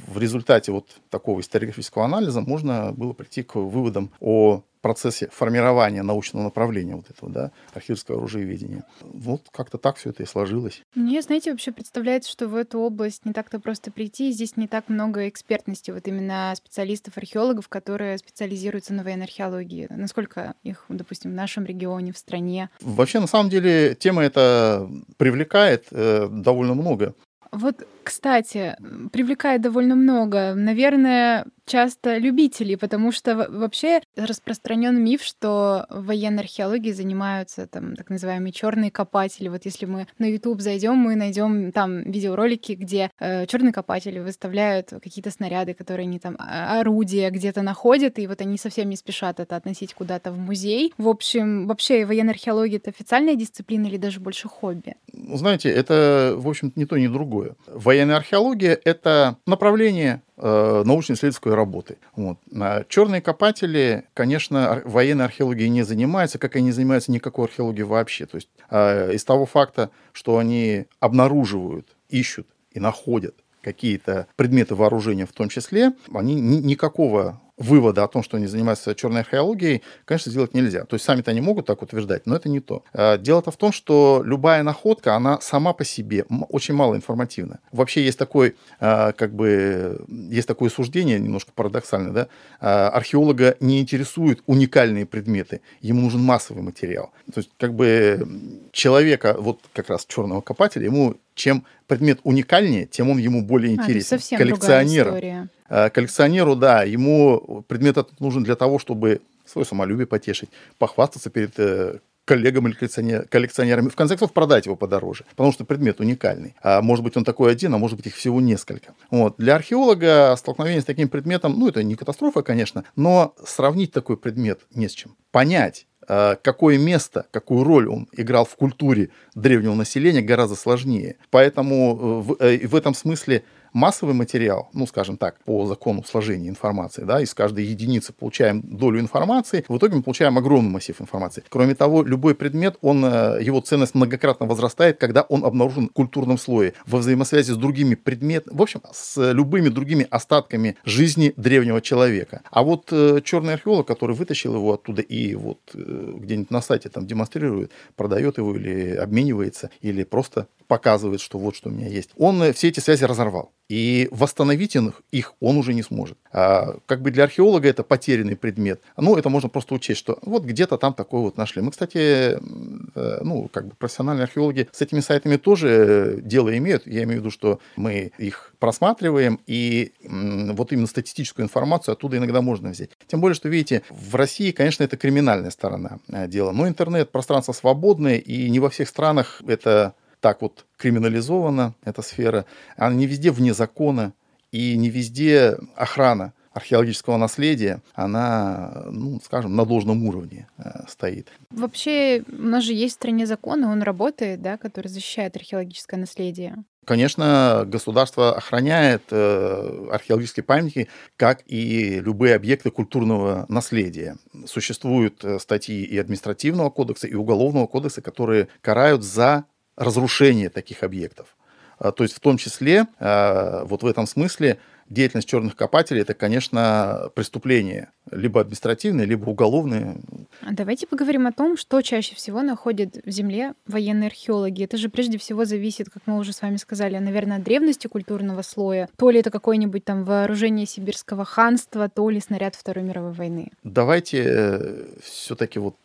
в 0.07 0.19
результате 0.19 0.73
вот 0.73 0.87
такого 1.11 1.41
историографического 1.41 2.05
анализа 2.05 2.41
можно 2.41 2.93
было 2.93 3.13
прийти 3.13 3.43
к 3.43 3.57
выводам 3.57 4.11
о 4.21 4.63
процессе 4.81 5.29
формирования 5.33 6.03
научного 6.03 6.45
направления 6.45 6.97
вот 6.97 7.11
этого, 7.11 7.31
да, 7.31 7.53
архивского 7.75 8.19
оружиеведения. 8.19 8.85
Вот 9.03 9.43
как-то 9.51 9.79
так 9.79 9.97
все 9.97 10.11
это 10.11 10.23
и 10.23 10.27
сложилось. 10.27 10.83
Мне, 10.95 11.21
знаете, 11.23 11.51
вообще 11.51 11.73
представляется, 11.73 12.31
что 12.31 12.49
в 12.49 12.55
эту 12.55 12.79
область 12.79 13.25
не 13.25 13.33
так-то 13.33 13.61
просто 13.61 13.91
прийти, 13.91 14.31
здесь 14.33 14.57
не 14.57 14.69
так 14.69 14.89
много 14.89 15.29
экспертности, 15.29 15.91
вот 15.91 16.07
именно 16.07 16.53
специалистов-археологов, 16.57 17.69
которые 17.69 18.19
специализируются 18.19 18.95
на 18.95 19.03
военной 19.03 19.25
археологии. 19.25 19.89
Насколько 19.91 20.55
их, 20.63 20.85
допустим, 20.89 21.33
в 21.33 21.35
нашем 21.35 21.65
регионе, 21.65 22.13
в 22.13 22.19
стране? 22.19 22.71
Вообще, 22.81 23.21
на 23.21 23.27
самом 23.27 23.51
деле, 23.51 23.95
тема 23.95 24.23
эта 24.23 24.89
привлекает 25.17 25.87
э, 25.91 26.29
довольно 26.31 26.75
много. 26.75 27.15
Вот, 27.53 27.87
кстати, 28.05 28.77
привлекает 29.13 29.63
довольно 29.63 29.95
много. 29.95 30.55
Наверное, 30.55 31.47
часто 31.69 32.17
любителей, 32.17 32.77
потому 32.77 33.13
что 33.13 33.47
вообще 33.49 34.01
распространен 34.17 35.01
миф, 35.03 35.23
что 35.23 35.87
военной 35.91 36.43
археологии 36.43 36.91
занимаются 36.91 37.67
там 37.67 37.95
так 37.95 38.11
называемые 38.11 38.53
черные 38.53 38.91
копатели. 38.91 39.49
Вот 39.49 39.65
если 39.65 39.87
мы 39.87 40.07
на 40.19 40.25
YouTube 40.25 40.61
зайдем, 40.61 40.97
мы 40.97 41.15
найдем 41.15 41.71
там 41.73 42.03
видеоролики, 42.03 42.73
где 42.73 43.11
э, 43.21 43.47
черные 43.47 43.73
копатели 43.73 44.19
выставляют 44.19 44.91
какие-то 45.03 45.31
снаряды, 45.31 45.75
которые 45.75 46.05
они 46.05 46.19
там 46.19 46.37
а, 46.39 46.81
орудия 46.81 47.31
где-то 47.31 47.63
находят, 47.63 48.19
и 48.19 48.27
вот 48.27 48.41
они 48.41 48.59
совсем 48.59 48.89
не 48.89 48.97
спешат 48.97 49.39
это 49.39 49.57
относить 49.57 49.95
куда-то 49.95 50.33
в 50.33 50.39
музей. 50.39 50.93
В 50.99 51.09
общем, 51.09 51.67
вообще 51.67 52.05
военная 52.05 52.33
археология 52.33 52.79
это 52.79 52.91
официальная 52.91 53.35
дисциплина 53.35 53.87
или 53.87 53.97
даже 53.97 54.21
больше 54.21 54.49
хобби? 54.49 54.97
Знаете, 55.13 55.71
это, 55.71 56.35
в 56.37 56.49
общем-то, 56.49 56.79
ни 56.81 56.85
то, 56.85 56.97
ни 56.97 57.07
другое. 57.07 57.57
Военная 57.67 58.17
археология— 58.17 58.79
это 58.85 59.37
направление 59.47 60.23
научно-исследовательской 60.41 61.55
работы. 61.55 61.99
Вот. 62.15 62.39
А 62.55 62.85
черные 62.89 63.21
копатели, 63.21 64.05
конечно, 64.15 64.83
военной 64.85 65.25
археологией 65.25 65.69
не 65.69 65.83
занимаются, 65.83 66.39
как 66.39 66.57
и 66.57 66.63
не 66.63 66.73
занимаются 66.73 67.13
никакой 67.13 67.47
археологией 67.47 67.87
вообще. 67.87 68.27
То 68.27 68.37
есть 68.37 68.49
э, 68.71 69.15
из 69.15 69.25
того 69.25 69.47
факта, 69.47 69.91
что 70.13 70.39
они 70.39 70.87
обнаруживают, 71.01 71.89
ищут 72.09 72.47
и 72.73 72.81
находят 72.81 73.35
какие-то 73.63 74.27
предметы 74.37 74.75
вооружения 74.75 75.27
в 75.27 75.33
том 75.33 75.49
числе, 75.49 75.93
они 76.13 76.35
ни, 76.35 76.57
никакого 76.57 77.41
вывода 77.59 78.05
о 78.05 78.09
том, 78.09 78.23
что 78.23 78.37
они 78.37 78.47
занимаются 78.47 78.95
черной 78.95 79.21
археологией, 79.21 79.83
конечно, 80.05 80.31
сделать 80.31 80.55
нельзя. 80.55 80.85
То 80.85 80.95
есть 80.95 81.05
сами-то 81.05 81.31
они 81.31 81.41
могут 81.41 81.67
так 81.67 81.83
утверждать, 81.83 82.27
но 82.27 82.37
это 82.37 82.49
не 82.49 82.61
то. 82.61 82.85
А, 82.93 83.19
дело-то 83.19 83.51
в 83.51 83.57
том, 83.57 83.73
что 83.73 84.23
любая 84.25 84.63
находка, 84.63 85.15
она 85.15 85.41
сама 85.41 85.73
по 85.73 85.85
себе 85.85 86.25
очень 86.49 86.75
мало 86.75 86.95
информативна. 86.95 87.61
Вообще 87.73 88.05
есть 88.05 88.19
такой, 88.19 88.57
а, 88.81 89.13
как 89.13 89.35
бы, 89.35 90.05
есть 90.09 90.49
такое 90.49 90.71
суждение, 90.71 91.19
немножко 91.19 91.53
парадоксальное, 91.55 92.13
да, 92.13 92.29
а, 92.61 92.89
археолога 92.91 93.57
не 93.61 93.81
интересуют 93.81 94.43
уникальные 94.47 95.07
предметы, 95.07 95.61
ему 95.81 96.03
нужен 96.03 96.21
массовый 96.21 96.63
материал. 96.63 97.11
То 97.33 97.41
есть, 97.41 97.51
как 97.59 97.75
бы, 97.75 98.27
человека, 98.73 99.37
вот 99.39 99.61
как 99.73 99.91
раз 99.91 100.07
черного 100.07 100.41
копателя, 100.41 100.85
ему 100.85 101.17
чем 101.39 101.65
предмет 101.87 102.21
уникальнее, 102.25 102.87
тем 102.87 103.09
он 103.11 103.19
ему 103.19 103.43
более 103.43 103.75
интересен. 103.75 104.17
А, 104.17 104.19
совсем 104.19 104.39
Коллекционеру. 104.39 105.11
история. 105.11 105.49
Коллекционеру, 105.69 106.57
да, 106.57 106.83
ему 106.83 107.65
предмет 107.69 107.97
этот 107.97 108.21
нужен 108.21 108.43
для 108.43 108.57
того, 108.57 108.79
чтобы 108.79 109.21
свое 109.47 109.65
самолюбие 109.65 110.07
потешить, 110.07 110.51
похвастаться 110.79 111.31
перед 111.31 111.59
э, 111.59 111.99
коллегам 112.29 112.69
или 112.69 112.75
коллекционерами, 112.75 113.89
в 113.89 113.97
конце 113.97 114.15
концов 114.15 114.35
продать 114.35 114.67
его 114.67 114.77
подороже, 114.77 115.25
потому 115.31 115.51
что 115.51 115.65
предмет 115.65 115.99
уникальный. 116.01 116.55
А 116.63 116.83
может 116.83 117.03
быть 117.03 117.17
он 117.17 117.25
такой 117.25 117.51
один, 117.51 117.75
а 117.75 117.79
может 117.79 117.97
быть 117.97 118.07
их 118.07 118.15
всего 118.15 118.41
несколько. 118.41 118.95
Вот. 119.11 119.37
Для 119.39 119.57
археолога 119.57 120.37
столкновение 120.37 120.83
с 120.83 120.85
таким 120.85 121.09
предметом, 121.09 121.59
ну 121.59 121.69
это 121.69 121.83
не 121.83 121.97
катастрофа, 121.97 122.43
конечно, 122.43 122.85
но 122.97 123.35
сравнить 123.45 123.93
такой 123.93 124.19
предмет 124.19 124.61
не 124.75 124.89
с 124.89 124.93
чем. 124.93 125.17
Понять, 125.31 125.87
а, 125.87 125.88
какое 126.09 126.79
место, 126.79 127.27
какую 127.31 127.65
роль 127.65 127.89
он 127.89 128.09
играл 128.13 128.47
в 128.47 128.57
культуре 128.57 129.11
древнего 129.35 129.75
населения, 129.75 130.23
гораздо 130.23 130.57
сложнее. 130.57 131.17
Поэтому 131.31 132.23
в, 132.23 132.37
э, 132.41 132.67
в 132.67 132.75
этом 132.75 132.95
смысле 132.95 133.45
массовый 133.79 134.15
материал, 134.15 134.69
ну, 134.73 134.87
скажем 134.87 135.17
так, 135.17 135.39
по 135.45 135.65
закону 135.67 136.05
сложения 136.05 136.49
информации, 136.49 137.05
да, 137.05 137.21
из 137.21 137.33
каждой 137.33 137.65
единицы 137.65 138.13
получаем 138.13 138.61
долю 138.63 139.01
информации, 139.01 139.65
в 139.69 139.79
итоге 139.79 139.97
мы 139.97 140.03
получаем 140.03 140.37
огромный 140.37 140.71
массив 140.71 141.01
информации. 141.01 141.45
Кроме 141.49 141.75
того, 141.75 142.03
любой 142.03 142.35
предмет, 142.35 142.77
он, 142.83 143.05
э, 143.05 143.39
его 143.41 143.61
ценность 143.61 143.95
многократно 143.95 144.47
возрастает, 144.47 144.99
когда 144.99 145.23
он 145.23 145.45
обнаружен 145.45 145.89
в 145.89 145.93
культурном 145.93 146.39
слое, 146.39 146.75
во 146.87 146.99
взаимосвязи 146.99 147.53
с 147.53 147.57
другими 147.57 147.95
предметами, 147.95 148.57
в 148.57 148.63
общем, 148.63 148.83
с 148.93 149.33
любыми 149.33 149.69
другими 149.69 150.07
остатками 150.11 150.77
жизни 150.85 151.33
древнего 151.37 151.81
человека. 151.81 152.43
А 152.51 152.63
вот 152.63 152.89
э, 152.91 153.21
черный 153.25 153.55
археолог, 153.55 153.87
который 153.87 154.17
вытащил 154.17 154.57
его 154.57 154.73
оттуда 154.73 155.03
и 155.03 155.37
вот 155.37 155.61
э, 155.75 156.13
где-нибудь 156.17 156.51
на 156.51 156.61
сайте 156.61 156.89
там 156.89 157.07
демонстрирует, 157.07 157.71
продает 157.95 158.39
его 158.39 158.57
или 158.57 158.97
обменивается, 158.97 159.71
или 159.81 160.03
просто 160.03 160.49
показывает, 160.67 161.21
что 161.21 161.39
вот 161.39 161.57
что 161.57 161.71
у 161.71 161.73
меня 161.73 161.89
есть. 161.89 162.11
Он 162.17 162.53
все 162.53 162.69
эти 162.69 162.81
связи 162.81 163.05
разорвал. 163.05 163.53
И 163.69 164.09
восстановить 164.11 164.77
их 165.11 165.35
он 165.41 165.57
уже 165.59 165.75
не 165.75 165.83
сможет. 165.83 166.17
А, 166.33 166.79
как 166.87 167.03
бы 167.03 167.11
для 167.11 167.25
археолога 167.25 167.69
это 167.69 167.83
потерянный 167.83 168.37
предмет. 168.37 168.81
Ну, 168.97 169.17
это 169.17 169.29
можно 169.29 169.51
просто 169.51 169.75
учесть, 169.75 169.99
что 169.99 170.19
вот 170.23 170.45
где-то 170.45 170.79
там 170.79 170.95
такой 170.95 171.21
вот 171.21 171.37
нашли. 171.37 171.61
Мы, 171.61 171.71
кстати, 171.71 172.39
э, 172.39 173.19
ну, 173.23 173.49
как 173.53 173.67
бы 173.67 173.75
профессиональные 173.79 174.25
археологи 174.25 174.69
с 174.73 174.81
этими 174.81 175.01
сайтами 175.01 175.37
тоже 175.37 175.69
э, 175.69 176.21
дело 176.23 176.57
имеют. 176.57 176.87
Я 176.87 177.05
имею 177.05 177.21
в 177.21 177.25
виду, 177.25 177.31
что 177.31 177.61
мы 177.77 178.13
их 178.19 178.55
просматриваем, 178.59 179.39
и 179.47 179.93
вот 180.03 180.73
именно 180.73 180.87
статистическую 180.87 181.45
информацию 181.45 181.93
оттуда 181.93 182.17
иногда 182.17 182.41
можно 182.41 182.71
взять. 182.71 182.91
Тем 183.07 183.21
более, 183.21 183.35
что, 183.35 183.49
видите, 183.49 183.83
в 183.91 184.15
России, 184.15 184.51
конечно, 184.51 184.83
это 184.83 184.97
криминальная 184.97 185.51
сторона 185.51 185.99
дела. 186.09 186.53
Но 186.53 186.67
интернет, 186.67 187.11
пространство 187.11 187.53
свободное, 187.53 188.17
и 188.17 188.51
не 188.51 188.61
во 188.61 188.71
всех 188.71 188.89
странах 188.89 189.43
это 189.47 189.95
так 190.21 190.43
вот 190.43 190.67
криминализована 190.77 191.75
эта 191.85 192.03
сфера, 192.03 192.45
она 192.77 192.95
не 192.95 193.07
везде 193.07 193.31
вне 193.31 193.55
закона, 193.55 194.13
и 194.53 194.77
не 194.77 194.89
везде 194.89 195.59
охрана 195.77 196.33
археологического 196.53 197.17
наследия, 197.19 197.83
она, 197.95 198.87
ну, 198.91 199.21
скажем, 199.25 199.55
на 199.55 199.65
должном 199.65 200.05
уровне 200.07 200.49
э, 200.59 200.87
стоит. 200.89 201.29
Вообще, 201.51 202.25
у 202.27 202.43
нас 202.43 202.65
же 202.65 202.73
есть 202.73 202.95
в 202.95 202.97
стране 202.97 203.27
закон, 203.27 203.63
и 203.63 203.67
он 203.67 203.83
работает, 203.83 204.43
да, 204.43 204.57
который 204.57 204.89
защищает 204.89 205.37
археологическое 205.37 206.01
наследие. 206.01 206.57
Конечно, 206.85 207.65
государство 207.67 208.35
охраняет 208.35 209.03
э, 209.11 209.89
археологические 209.93 210.43
памятники, 210.43 210.89
как 211.17 211.43
и 211.47 212.01
любые 212.01 212.35
объекты 212.35 212.71
культурного 212.71 213.45
наследия. 213.49 214.17
Существуют 214.47 215.23
э, 215.23 215.39
статьи 215.39 215.85
и 215.85 215.99
административного 215.99 216.71
кодекса, 216.71 217.07
и 217.07 217.15
уголовного 217.15 217.67
кодекса, 217.67 218.01
которые 218.01 218.49
карают 218.63 219.05
за 219.05 219.45
разрушение 219.79 220.51
таких 220.51 220.83
объектов. 220.83 221.37
А, 221.79 221.93
то 221.93 222.03
есть 222.03 222.15
в 222.15 222.21
том 222.21 222.37
числе, 222.37 222.87
а, 222.99 223.65
вот 223.65 223.83
в 223.83 223.87
этом 223.87 224.07
смысле, 224.07 224.59
деятельность 224.89 225.29
черных 225.29 225.55
копателей– 225.55 226.01
это, 226.03 226.15
конечно, 226.15 227.11
преступление, 227.15 227.91
либо 228.11 228.41
административное, 228.41 229.05
либо 229.05 229.29
уголовное. 229.29 229.97
А 230.43 230.53
давайте 230.53 230.87
поговорим 230.87 231.27
о 231.27 231.33
том, 231.33 231.57
что 231.57 231.81
чаще 231.83 232.15
всего 232.17 232.43
находят 232.43 232.97
в 233.05 233.11
земле 233.11 233.53
военные 233.67 234.09
археологи. 234.09 234.65
Это 234.65 234.77
же 234.77 234.89
прежде 234.89 235.19
всего 235.19 235.45
зависит, 235.45 235.91
как 235.91 236.03
мы 236.07 236.19
уже 236.19 236.33
с 236.33 236.43
вами 236.43 236.57
сказали, 236.57 236.99
наверное, 236.99 237.37
от 237.37 237.45
древности 237.45 237.87
культурного 237.87 238.43
слоя. 238.43 238.89
То 238.97 239.11
ли 239.11 239.21
это 239.21 239.31
какое-нибудь 239.31 239.85
там 239.85 240.05
вооружение 240.05 240.67
сибирского 240.67 241.25
ханства, 241.25 241.89
то 241.89 242.09
ли 242.11 242.19
снаряд 242.19 242.55
Второй 242.57 242.85
мировой 242.85 243.13
войны. 243.13 243.53
Давайте 243.63 244.25
э, 244.27 244.85
все-таки 245.03 245.59
вот 245.59 245.77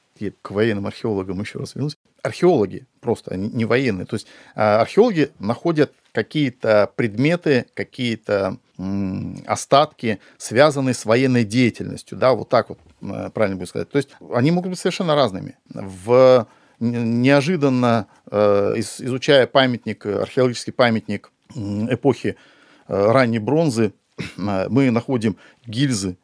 к 0.41 0.51
военным 0.51 0.87
археологам 0.87 1.41
еще 1.41 1.59
раз 1.59 1.75
вернусь. 1.75 1.97
Археологи 2.21 2.85
просто, 3.01 3.31
они 3.31 3.49
не 3.49 3.65
военные. 3.65 4.05
То 4.05 4.15
есть 4.15 4.27
а, 4.55 4.81
археологи 4.81 5.31
находят 5.39 5.91
какие-то 6.13 6.89
предметы, 6.95 7.65
какие-то 7.73 8.57
остатки, 9.45 10.19
связанные 10.37 10.93
с 10.93 11.05
военной 11.05 11.43
деятельностью. 11.43 12.17
Да, 12.17 12.33
вот 12.33 12.49
так 12.49 12.69
вот 12.69 12.79
э, 13.01 13.29
правильно 13.31 13.57
будет 13.57 13.69
сказать. 13.69 13.89
То 13.89 13.97
есть 13.97 14.09
они 14.33 14.51
могут 14.51 14.71
быть 14.71 14.79
совершенно 14.79 15.15
разными. 15.15 15.57
В 15.69 16.47
неожиданно 16.79 18.07
э, 18.31 18.73
изучая 18.77 19.45
памятник, 19.45 20.05
археологический 20.05 20.73
памятник 20.73 21.31
эпохи 21.55 22.35
э, 22.87 23.11
ранней 23.11 23.39
бронзы, 23.39 23.93
мы 24.37 24.89
находим 24.89 25.37
гильзы 25.65 26.17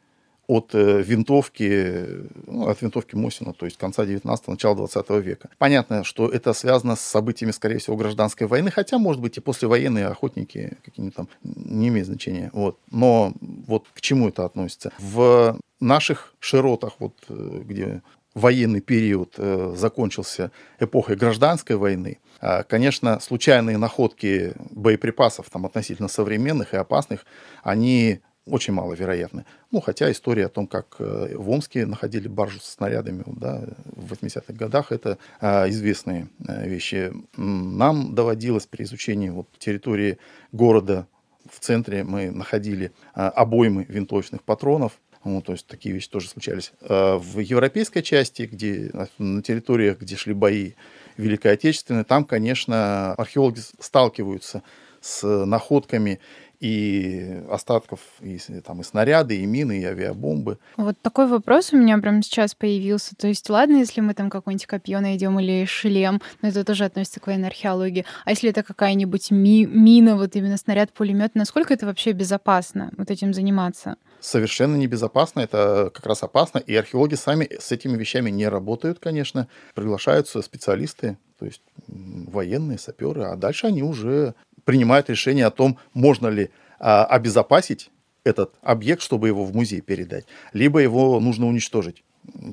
от 0.50 0.74
э, 0.74 1.02
винтовки, 1.02 2.06
ну, 2.46 2.68
от 2.68 2.82
винтовки 2.82 3.14
Мосина, 3.14 3.52
то 3.52 3.66
есть 3.66 3.78
конца 3.78 4.04
19-го, 4.04 4.52
начала 4.52 4.74
20 4.74 5.10
века. 5.10 5.48
Понятно, 5.58 6.02
что 6.02 6.28
это 6.28 6.52
связано 6.54 6.96
с 6.96 7.00
событиями, 7.00 7.52
скорее 7.52 7.78
всего, 7.78 7.96
гражданской 7.96 8.48
войны, 8.48 8.72
хотя, 8.72 8.98
может 8.98 9.22
быть, 9.22 9.36
и 9.36 9.40
послевоенные 9.40 10.06
охотники 10.06 10.76
какие-нибудь 10.84 11.14
там, 11.14 11.28
не 11.44 11.86
имеет 11.88 12.06
значения. 12.06 12.50
Вот. 12.52 12.78
Но 12.90 13.32
вот 13.40 13.86
к 13.94 14.00
чему 14.00 14.28
это 14.28 14.44
относится? 14.44 14.92
В 14.98 15.56
наших 15.78 16.34
широтах, 16.40 16.94
вот, 16.98 17.14
э, 17.28 17.62
где 17.64 18.02
военный 18.34 18.80
период 18.80 19.34
э, 19.36 19.74
закончился 19.76 20.50
эпохой 20.80 21.14
гражданской 21.14 21.76
войны, 21.76 22.18
а, 22.40 22.64
конечно, 22.64 23.20
случайные 23.20 23.78
находки 23.78 24.54
боеприпасов 24.70 25.48
там, 25.48 25.64
относительно 25.64 26.08
современных 26.08 26.74
и 26.74 26.76
опасных, 26.76 27.24
они 27.62 28.20
очень 28.46 28.72
маловероятны. 28.72 29.44
Ну, 29.70 29.80
хотя 29.80 30.10
история 30.10 30.46
о 30.46 30.48
том, 30.48 30.66
как 30.66 30.96
э, 30.98 31.36
в 31.36 31.50
Омске 31.50 31.86
находили 31.86 32.28
баржу 32.28 32.60
со 32.60 32.72
снарядами 32.72 33.22
да, 33.26 33.62
в 33.84 34.12
80-х 34.12 34.52
годах, 34.54 34.92
это 34.92 35.18
а, 35.40 35.68
известные 35.68 36.28
а, 36.46 36.66
вещи. 36.66 37.12
Нам 37.36 38.14
доводилось 38.14 38.66
при 38.66 38.84
изучении 38.84 39.28
вот, 39.28 39.46
территории 39.58 40.18
города 40.52 41.06
в 41.48 41.60
центре 41.60 42.04
мы 42.04 42.30
находили 42.30 42.92
а, 43.14 43.28
обоймы 43.30 43.84
винтовочных 43.88 44.42
патронов, 44.42 45.00
ну, 45.24 45.42
то 45.42 45.52
есть 45.52 45.66
такие 45.66 45.94
вещи 45.94 46.08
тоже 46.08 46.28
случались. 46.28 46.72
А 46.80 47.18
в 47.18 47.40
европейской 47.40 48.00
части, 48.00 48.48
где 48.50 48.90
на 49.18 49.42
территориях, 49.42 50.00
где 50.00 50.16
шли 50.16 50.32
бои 50.32 50.72
Великой 51.16 51.52
Отечественной, 51.52 52.04
там, 52.04 52.24
конечно, 52.24 53.14
археологи 53.14 53.60
сталкиваются 53.78 54.62
с 55.00 55.26
находками 55.44 56.20
и 56.60 57.42
остатков 57.50 58.00
и, 58.20 58.38
там, 58.64 58.82
и 58.82 58.84
снаряды, 58.84 59.36
и 59.36 59.46
мины, 59.46 59.80
и 59.80 59.84
авиабомбы. 59.84 60.58
Вот 60.76 60.96
такой 61.00 61.26
вопрос 61.26 61.72
у 61.72 61.76
меня 61.76 61.98
прямо 61.98 62.22
сейчас 62.22 62.54
появился. 62.54 63.16
То 63.16 63.28
есть, 63.28 63.48
ладно, 63.48 63.76
если 63.76 64.00
мы 64.02 64.14
там 64.14 64.28
какое-нибудь 64.28 64.66
копье 64.66 65.00
найдем 65.00 65.40
или 65.40 65.64
шлем, 65.64 66.20
но 66.42 66.48
это 66.48 66.64
тоже 66.64 66.84
относится 66.84 67.20
к 67.20 67.26
военной 67.26 67.48
археологии. 67.48 68.04
А 68.24 68.30
если 68.30 68.50
это 68.50 68.62
какая-нибудь 68.62 69.30
ми- 69.30 69.66
мина, 69.66 70.16
вот 70.16 70.36
именно 70.36 70.58
снаряд, 70.58 70.92
пулемет, 70.92 71.34
насколько 71.34 71.72
это 71.72 71.86
вообще 71.86 72.12
безопасно 72.12 72.90
вот 72.96 73.10
этим 73.10 73.32
заниматься? 73.32 73.96
Совершенно 74.20 74.76
небезопасно, 74.76 75.40
это 75.40 75.90
как 75.94 76.04
раз 76.04 76.22
опасно, 76.22 76.58
и 76.58 76.76
археологи 76.76 77.14
сами 77.14 77.48
с 77.58 77.72
этими 77.72 77.96
вещами 77.96 78.28
не 78.28 78.46
работают, 78.48 78.98
конечно. 78.98 79.48
Приглашаются 79.74 80.42
специалисты, 80.42 81.16
то 81.38 81.46
есть 81.46 81.62
военные, 81.86 82.78
саперы, 82.78 83.22
а 83.22 83.36
дальше 83.36 83.66
они 83.66 83.82
уже 83.82 84.34
принимают 84.70 85.10
решение 85.10 85.46
о 85.46 85.50
том, 85.50 85.78
можно 85.94 86.28
ли 86.28 86.50
а, 86.78 87.04
обезопасить 87.04 87.90
этот 88.22 88.54
объект, 88.62 89.02
чтобы 89.02 89.26
его 89.26 89.44
в 89.44 89.52
музей 89.52 89.80
передать, 89.80 90.26
либо 90.52 90.78
его 90.78 91.18
нужно 91.18 91.48
уничтожить, 91.48 92.04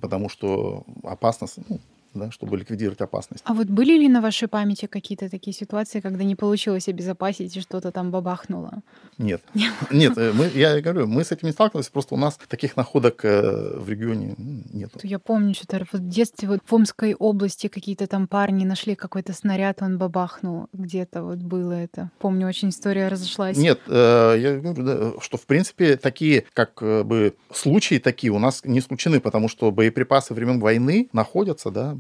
потому 0.02 0.28
что 0.28 0.84
опасность, 1.04 1.60
ну, 1.70 1.80
да, 2.14 2.32
чтобы 2.32 2.58
ликвидировать 2.58 3.02
опасность. 3.02 3.44
А 3.46 3.54
вот 3.54 3.68
были 3.68 3.98
ли 3.98 4.10
на 4.10 4.22
вашей 4.22 4.48
памяти 4.48 4.86
какие-то 4.88 5.30
такие 5.30 5.54
ситуации, 5.54 6.00
когда 6.00 6.24
не 6.24 6.36
получилось 6.36 6.88
обезопасить 6.88 7.56
и 7.56 7.62
что-то 7.62 7.92
там 7.92 8.12
бабахнуло? 8.12 8.82
Нет. 9.18 9.42
Нет, 9.92 10.18
э, 10.18 10.32
мы, 10.34 10.50
я 10.54 10.80
говорю, 10.82 11.08
мы 11.08 11.24
с 11.24 11.32
этим 11.32 11.48
не 11.48 11.52
сталкивались, 11.52 11.90
просто 11.90 12.16
у 12.16 12.18
нас 12.18 12.38
таких 12.48 12.78
находок 12.78 13.24
э, 13.26 13.78
в 13.78 13.90
регионе 13.90 14.36
нет. 14.38 14.92
Я 15.04 15.20
помню, 15.20 15.54
что 15.54 15.86
в 15.92 16.00
детстве 16.00 16.48
вот 16.48 16.60
в 16.66 16.74
Омской 16.74 17.14
области 17.14 17.68
какие-то 17.68 18.08
там 18.08 18.28
парни 18.28 18.66
нашли 18.66 18.96
какой-то 18.96 19.34
снаряд, 19.34 19.82
он 19.82 19.98
бабахнул. 19.98 20.68
Где-то 20.74 21.24
вот 21.24 21.40
было 21.40 21.74
это. 21.74 22.12
Помню, 22.20 22.48
очень 22.48 22.70
история 22.70 23.08
разошлась. 23.08 23.58
Нет, 23.58 23.80
э, 23.88 24.36
я 24.40 24.58
говорю, 24.58 24.84
да, 24.84 25.12
что 25.22 25.38
в 25.38 25.46
принципе 25.46 25.98
такие 25.98 26.46
как 26.54 26.82
бы 26.82 27.36
случаи 27.52 28.00
такие 28.00 28.32
у 28.32 28.40
нас 28.40 28.64
не 28.64 28.80
исключены, 28.80 29.20
потому 29.20 29.50
что 29.50 29.72
боеприпасы 29.72 30.34
времен 30.34 30.60
войны 30.60 31.10
находятся, 31.14 31.72
да, 31.72 31.94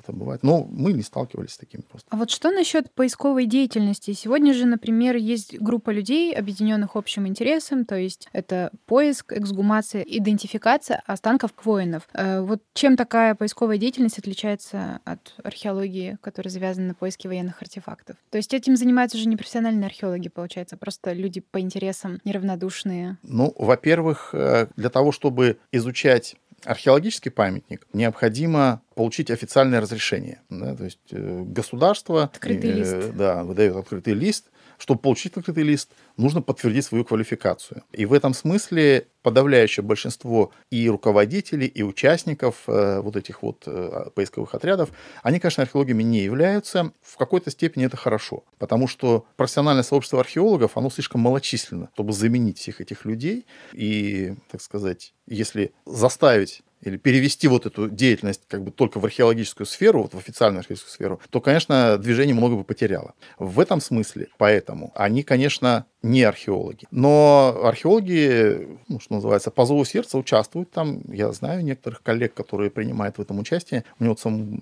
это 0.00 0.12
бывает. 0.12 0.42
Но 0.42 0.66
мы 0.70 0.92
не 0.92 1.02
сталкивались 1.02 1.52
с 1.52 1.58
таким 1.58 1.82
просто. 1.82 2.06
А 2.10 2.16
вот 2.16 2.30
что 2.30 2.50
насчет 2.50 2.90
поисковой 2.92 3.46
деятельности? 3.46 4.12
Сегодня 4.12 4.54
же, 4.54 4.66
например, 4.66 5.16
есть 5.16 5.58
группа 5.58 5.90
людей, 5.90 6.34
объединенных 6.34 6.96
общим 6.96 7.26
интересом, 7.26 7.84
то 7.84 7.96
есть 7.96 8.28
это 8.32 8.70
поиск, 8.86 9.32
эксгумация, 9.32 10.02
идентификация 10.02 11.02
останков 11.06 11.52
воинов. 11.64 12.08
Э, 12.14 12.40
вот 12.40 12.62
чем 12.74 12.96
такая 12.96 13.34
поисковая 13.34 13.78
деятельность 13.78 14.18
отличается 14.18 15.00
от 15.04 15.34
археологии, 15.42 16.18
которая 16.20 16.50
завязана 16.50 16.88
на 16.88 16.94
поиске 16.94 17.28
военных 17.28 17.60
артефактов? 17.62 18.16
То 18.30 18.38
есть 18.38 18.54
этим 18.54 18.76
занимаются 18.76 19.16
уже 19.16 19.28
не 19.28 19.36
профессиональные 19.36 19.86
археологи, 19.86 20.28
получается, 20.28 20.76
просто 20.76 21.12
люди 21.12 21.40
по 21.40 21.60
интересам 21.60 22.20
неравнодушные. 22.24 23.18
Ну, 23.22 23.54
во-первых, 23.58 24.30
э, 24.32 24.68
для 24.76 24.90
того, 24.90 25.12
чтобы 25.12 25.58
изучать 25.70 26.36
археологический 26.64 27.30
памятник, 27.30 27.86
необходимо 27.92 28.82
получить 28.94 29.30
официальное 29.30 29.80
разрешение. 29.80 30.40
Да, 30.48 30.74
то 30.74 30.84
есть 30.84 30.98
э, 31.10 31.42
государство 31.44 32.24
открытый 32.24 32.70
э, 32.70 32.74
лист. 32.74 33.14
Да, 33.14 33.44
выдает 33.44 33.76
открытый 33.76 34.14
лист, 34.14 34.50
чтобы 34.78 35.00
получить 35.00 35.36
открытый 35.36 35.62
лист, 35.62 35.90
нужно 36.16 36.42
подтвердить 36.42 36.84
свою 36.84 37.04
квалификацию. 37.04 37.84
И 37.92 38.04
в 38.04 38.12
этом 38.12 38.34
смысле 38.34 39.06
подавляющее 39.22 39.84
большинство 39.84 40.50
и 40.70 40.88
руководителей, 40.90 41.66
и 41.66 41.82
участников 41.82 42.64
э, 42.66 43.00
вот 43.00 43.16
этих 43.16 43.42
вот 43.42 43.68
поисковых 44.14 44.54
отрядов, 44.54 44.90
они, 45.22 45.38
конечно, 45.38 45.62
археологами 45.62 46.02
не 46.02 46.20
являются. 46.20 46.92
В 47.00 47.16
какой-то 47.16 47.50
степени 47.50 47.86
это 47.86 47.96
хорошо, 47.96 48.44
потому 48.58 48.88
что 48.88 49.26
профессиональное 49.36 49.84
сообщество 49.84 50.20
археологов, 50.20 50.76
оно 50.76 50.90
слишком 50.90 51.20
малочисленно, 51.20 51.90
чтобы 51.94 52.12
заменить 52.12 52.58
всех 52.58 52.80
этих 52.80 53.04
людей. 53.04 53.46
И, 53.72 54.34
так 54.50 54.60
сказать, 54.60 55.14
если 55.26 55.72
заставить 55.86 56.62
или 56.82 56.96
перевести 56.96 57.48
вот 57.48 57.66
эту 57.66 57.88
деятельность 57.88 58.42
как 58.48 58.62
бы 58.62 58.70
только 58.70 58.98
в 58.98 59.04
археологическую 59.04 59.66
сферу, 59.66 60.02
вот 60.02 60.14
в 60.14 60.18
официальную 60.18 60.60
археологическую 60.60 60.92
сферу, 60.92 61.20
то, 61.30 61.40
конечно, 61.40 61.96
движение 61.98 62.34
много 62.34 62.56
бы 62.56 62.64
потеряло. 62.64 63.14
В 63.38 63.60
этом 63.60 63.80
смысле, 63.80 64.28
поэтому, 64.38 64.92
они, 64.94 65.22
конечно, 65.22 65.86
не 66.02 66.22
археологи. 66.22 66.86
Но 66.90 67.60
археологи, 67.62 68.78
ну, 68.88 69.00
что 69.00 69.14
называется, 69.14 69.50
по 69.50 69.64
зову 69.64 69.84
сердца 69.84 70.18
участвуют 70.18 70.70
там. 70.70 71.00
Я 71.08 71.32
знаю 71.32 71.64
некоторых 71.64 72.02
коллег, 72.02 72.34
которые 72.34 72.70
принимают 72.70 73.18
в 73.18 73.20
этом 73.20 73.38
участие. 73.38 73.84
Мне 73.98 74.08
вот 74.08 74.20
сам 74.20 74.58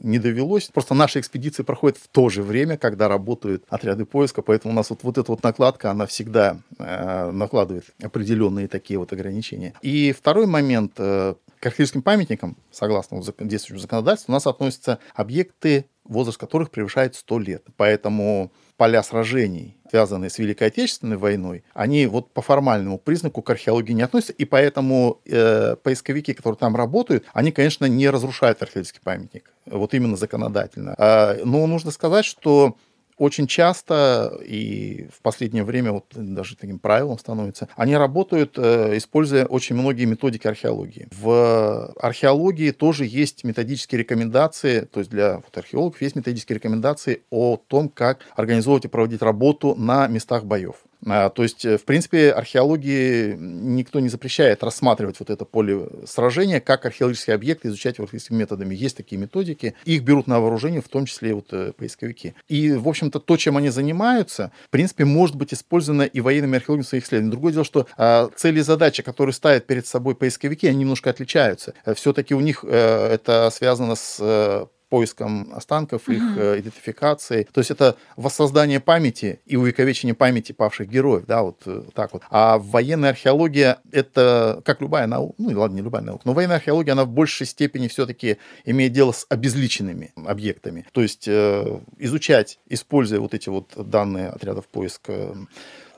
не 0.00 0.18
довелось. 0.18 0.68
Просто 0.68 0.94
наши 0.94 1.20
экспедиции 1.20 1.62
проходят 1.62 1.98
в 1.98 2.08
то 2.08 2.28
же 2.28 2.42
время, 2.42 2.78
когда 2.78 3.08
работают 3.08 3.64
отряды 3.68 4.04
поиска, 4.04 4.42
поэтому 4.42 4.72
у 4.72 4.76
нас 4.76 4.90
вот, 4.90 5.00
вот 5.02 5.18
эта 5.18 5.30
вот 5.30 5.42
накладка, 5.42 5.90
она 5.90 6.06
всегда 6.06 6.58
э, 6.78 7.30
накладывает 7.30 7.84
определенные 8.02 8.68
такие 8.68 8.98
вот 8.98 9.12
ограничения. 9.12 9.74
И 9.82 10.12
второй 10.12 10.46
момент, 10.46 10.92
э, 10.98 11.34
к 11.60 11.66
археологическим 11.66 12.02
памятникам, 12.02 12.56
согласно 12.70 13.20
действующему 13.20 13.80
законодательству, 13.80 14.32
у 14.32 14.34
нас 14.34 14.46
относятся 14.46 14.98
объекты, 15.14 15.86
возраст 16.04 16.38
которых 16.38 16.70
превышает 16.70 17.14
100 17.14 17.38
лет. 17.40 17.64
Поэтому 17.76 18.52
поля 18.78 19.02
сражений, 19.02 19.76
связанные 19.90 20.30
с 20.30 20.38
Великой 20.38 20.68
Отечественной 20.68 21.16
войной, 21.16 21.64
они 21.74 22.06
вот 22.06 22.32
по 22.32 22.40
формальному 22.40 22.96
признаку 22.96 23.42
к 23.42 23.50
археологии 23.50 23.92
не 23.92 24.02
относятся, 24.02 24.32
и 24.32 24.44
поэтому 24.44 25.20
э, 25.26 25.76
поисковики, 25.82 26.32
которые 26.32 26.56
там 26.56 26.76
работают, 26.76 27.24
они, 27.34 27.50
конечно, 27.50 27.86
не 27.86 28.08
разрушают 28.08 28.62
археологический 28.62 29.00
памятник, 29.02 29.50
вот 29.66 29.94
именно 29.94 30.16
законодательно. 30.16 30.94
А, 30.96 31.36
но 31.44 31.66
нужно 31.66 31.90
сказать, 31.90 32.24
что 32.24 32.76
очень 33.18 33.46
часто 33.46 34.38
и 34.44 35.08
в 35.12 35.20
последнее 35.22 35.64
время 35.64 35.92
вот 35.92 36.06
даже 36.14 36.56
таким 36.56 36.78
правилом 36.78 37.18
становится, 37.18 37.68
они 37.76 37.96
работают, 37.96 38.54
э, 38.56 38.96
используя 38.96 39.44
очень 39.44 39.76
многие 39.76 40.04
методики 40.04 40.46
археологии. 40.46 41.08
В 41.10 41.92
археологии 42.00 42.70
тоже 42.70 43.04
есть 43.04 43.44
методические 43.44 44.00
рекомендации, 44.00 44.80
то 44.80 45.00
есть 45.00 45.10
для 45.10 45.36
вот 45.36 45.56
археологов 45.56 46.00
есть 46.00 46.16
методические 46.16 46.56
рекомендации 46.56 47.22
о 47.30 47.56
том, 47.56 47.88
как 47.88 48.20
организовывать 48.36 48.84
и 48.84 48.88
проводить 48.88 49.22
работу 49.22 49.74
на 49.74 50.06
местах 50.06 50.44
боев. 50.44 50.76
А, 51.06 51.30
то 51.30 51.42
есть, 51.42 51.64
э, 51.64 51.78
в 51.78 51.84
принципе, 51.84 52.30
археологии 52.30 53.34
никто 53.38 54.00
не 54.00 54.08
запрещает 54.08 54.62
рассматривать 54.62 55.20
вот 55.20 55.30
это 55.30 55.44
поле 55.44 55.88
сражения 56.06 56.60
как 56.60 56.86
археологический 56.86 57.34
объект, 57.34 57.64
изучать 57.64 57.98
археологическими 57.98 58.38
методами. 58.38 58.74
Есть 58.74 58.96
такие 58.96 59.20
методики, 59.20 59.74
их 59.84 60.02
берут 60.02 60.26
на 60.26 60.40
вооружение, 60.40 60.82
в 60.82 60.88
том 60.88 61.06
числе 61.06 61.34
вот 61.34 61.52
э, 61.52 61.72
поисковики. 61.76 62.34
И, 62.48 62.72
в 62.72 62.88
общем-то, 62.88 63.20
то, 63.20 63.36
чем 63.36 63.56
они 63.56 63.68
занимаются, 63.68 64.50
в 64.66 64.70
принципе, 64.70 65.04
может 65.04 65.36
быть 65.36 65.54
использовано 65.54 66.02
и 66.02 66.20
военными 66.20 66.56
археологами 66.56 66.84
своих 66.84 67.04
исследованиях. 67.04 67.32
Другое 67.32 67.52
дело, 67.52 67.64
что 67.64 67.86
а, 67.96 68.30
цели 68.34 68.58
и 68.58 68.62
задачи, 68.62 69.02
которые 69.02 69.32
ставят 69.32 69.66
перед 69.66 69.86
собой 69.86 70.14
поисковики, 70.14 70.66
они 70.66 70.78
немножко 70.78 71.10
отличаются. 71.10 71.74
Э, 71.84 71.94
Все-таки 71.94 72.34
у 72.34 72.40
них 72.40 72.64
это 72.64 73.50
связано 73.52 73.94
с 73.94 74.68
поиском 74.88 75.52
останков, 75.54 76.08
их 76.08 76.22
mm-hmm. 76.22 76.60
идентификацией. 76.60 77.44
То 77.44 77.60
есть 77.60 77.70
это 77.70 77.96
воссоздание 78.16 78.80
памяти 78.80 79.40
и 79.46 79.56
увековечение 79.56 80.14
памяти 80.14 80.52
павших 80.52 80.88
героев, 80.88 81.24
да, 81.26 81.42
вот 81.42 81.62
э, 81.66 81.82
так 81.94 82.12
вот. 82.12 82.22
А 82.30 82.58
военная 82.58 83.10
археология 83.10 83.78
это, 83.92 84.62
как 84.64 84.80
любая 84.80 85.06
наука, 85.06 85.34
ну 85.38 85.58
ладно, 85.58 85.76
не 85.76 85.82
любая 85.82 86.02
наука, 86.02 86.22
но 86.24 86.32
военная 86.32 86.56
археология, 86.56 86.92
она 86.92 87.04
в 87.04 87.10
большей 87.10 87.46
степени 87.46 87.88
все-таки 87.88 88.38
имеет 88.64 88.92
дело 88.92 89.12
с 89.12 89.26
обезличенными 89.28 90.12
объектами. 90.16 90.86
То 90.92 91.02
есть 91.02 91.28
э, 91.28 91.80
изучать, 91.98 92.58
используя 92.66 93.20
вот 93.20 93.34
эти 93.34 93.48
вот 93.48 93.72
данные 93.76 94.28
отрядов 94.28 94.66
поиска, 94.68 95.36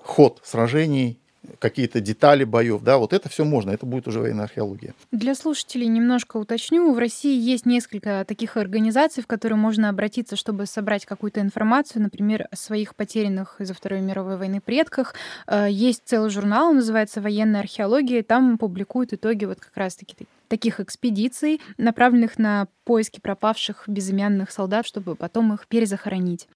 ход 0.03 0.41
сражений, 0.43 1.21
какие-то 1.59 2.01
детали 2.01 2.45
боев, 2.45 2.83
да, 2.83 2.99
вот 2.99 3.13
это 3.13 3.29
все 3.29 3.45
можно, 3.45 3.71
это 3.71 3.87
будет 3.87 4.07
уже 4.09 4.21
военная 4.21 4.45
археология. 4.45 4.95
Для 5.11 5.35
слушателей 5.35 5.87
немножко 5.87 6.37
уточню. 6.37 6.93
В 6.93 6.99
России 6.99 7.39
есть 7.39 7.67
несколько 7.67 8.25
таких 8.27 8.57
организаций, 8.57 9.23
в 9.23 9.27
которые 9.27 9.57
можно 9.59 9.89
обратиться, 9.89 10.37
чтобы 10.37 10.67
собрать 10.67 11.07
какую-то 11.07 11.41
информацию, 11.41 12.03
например, 12.03 12.47
о 12.51 12.57
своих 12.57 12.95
потерянных 12.95 13.61
из-за 13.61 13.75
Второй 13.75 14.01
мировой 14.01 14.37
войны 14.37 14.61
предках. 14.61 15.15
Э, 15.47 15.67
есть 15.71 16.03
целый 16.05 16.31
журнал, 16.31 16.73
называется 16.73 17.21
«Военная 17.21 17.61
археология», 17.61 18.23
там 18.23 18.59
публикуют 18.59 19.13
итоги 19.13 19.45
вот 19.45 19.61
как 19.61 19.77
раз-таки 19.77 20.17
таких 20.49 20.81
экспедиций, 20.81 21.61
направленных 21.79 22.39
на 22.39 22.67
поиски 22.85 23.21
пропавших 23.21 23.85
безымянных 23.87 24.51
солдат, 24.51 24.87
чтобы 24.87 25.15
потом 25.15 25.55
их 25.55 25.67
перезахоронить. 25.69 26.49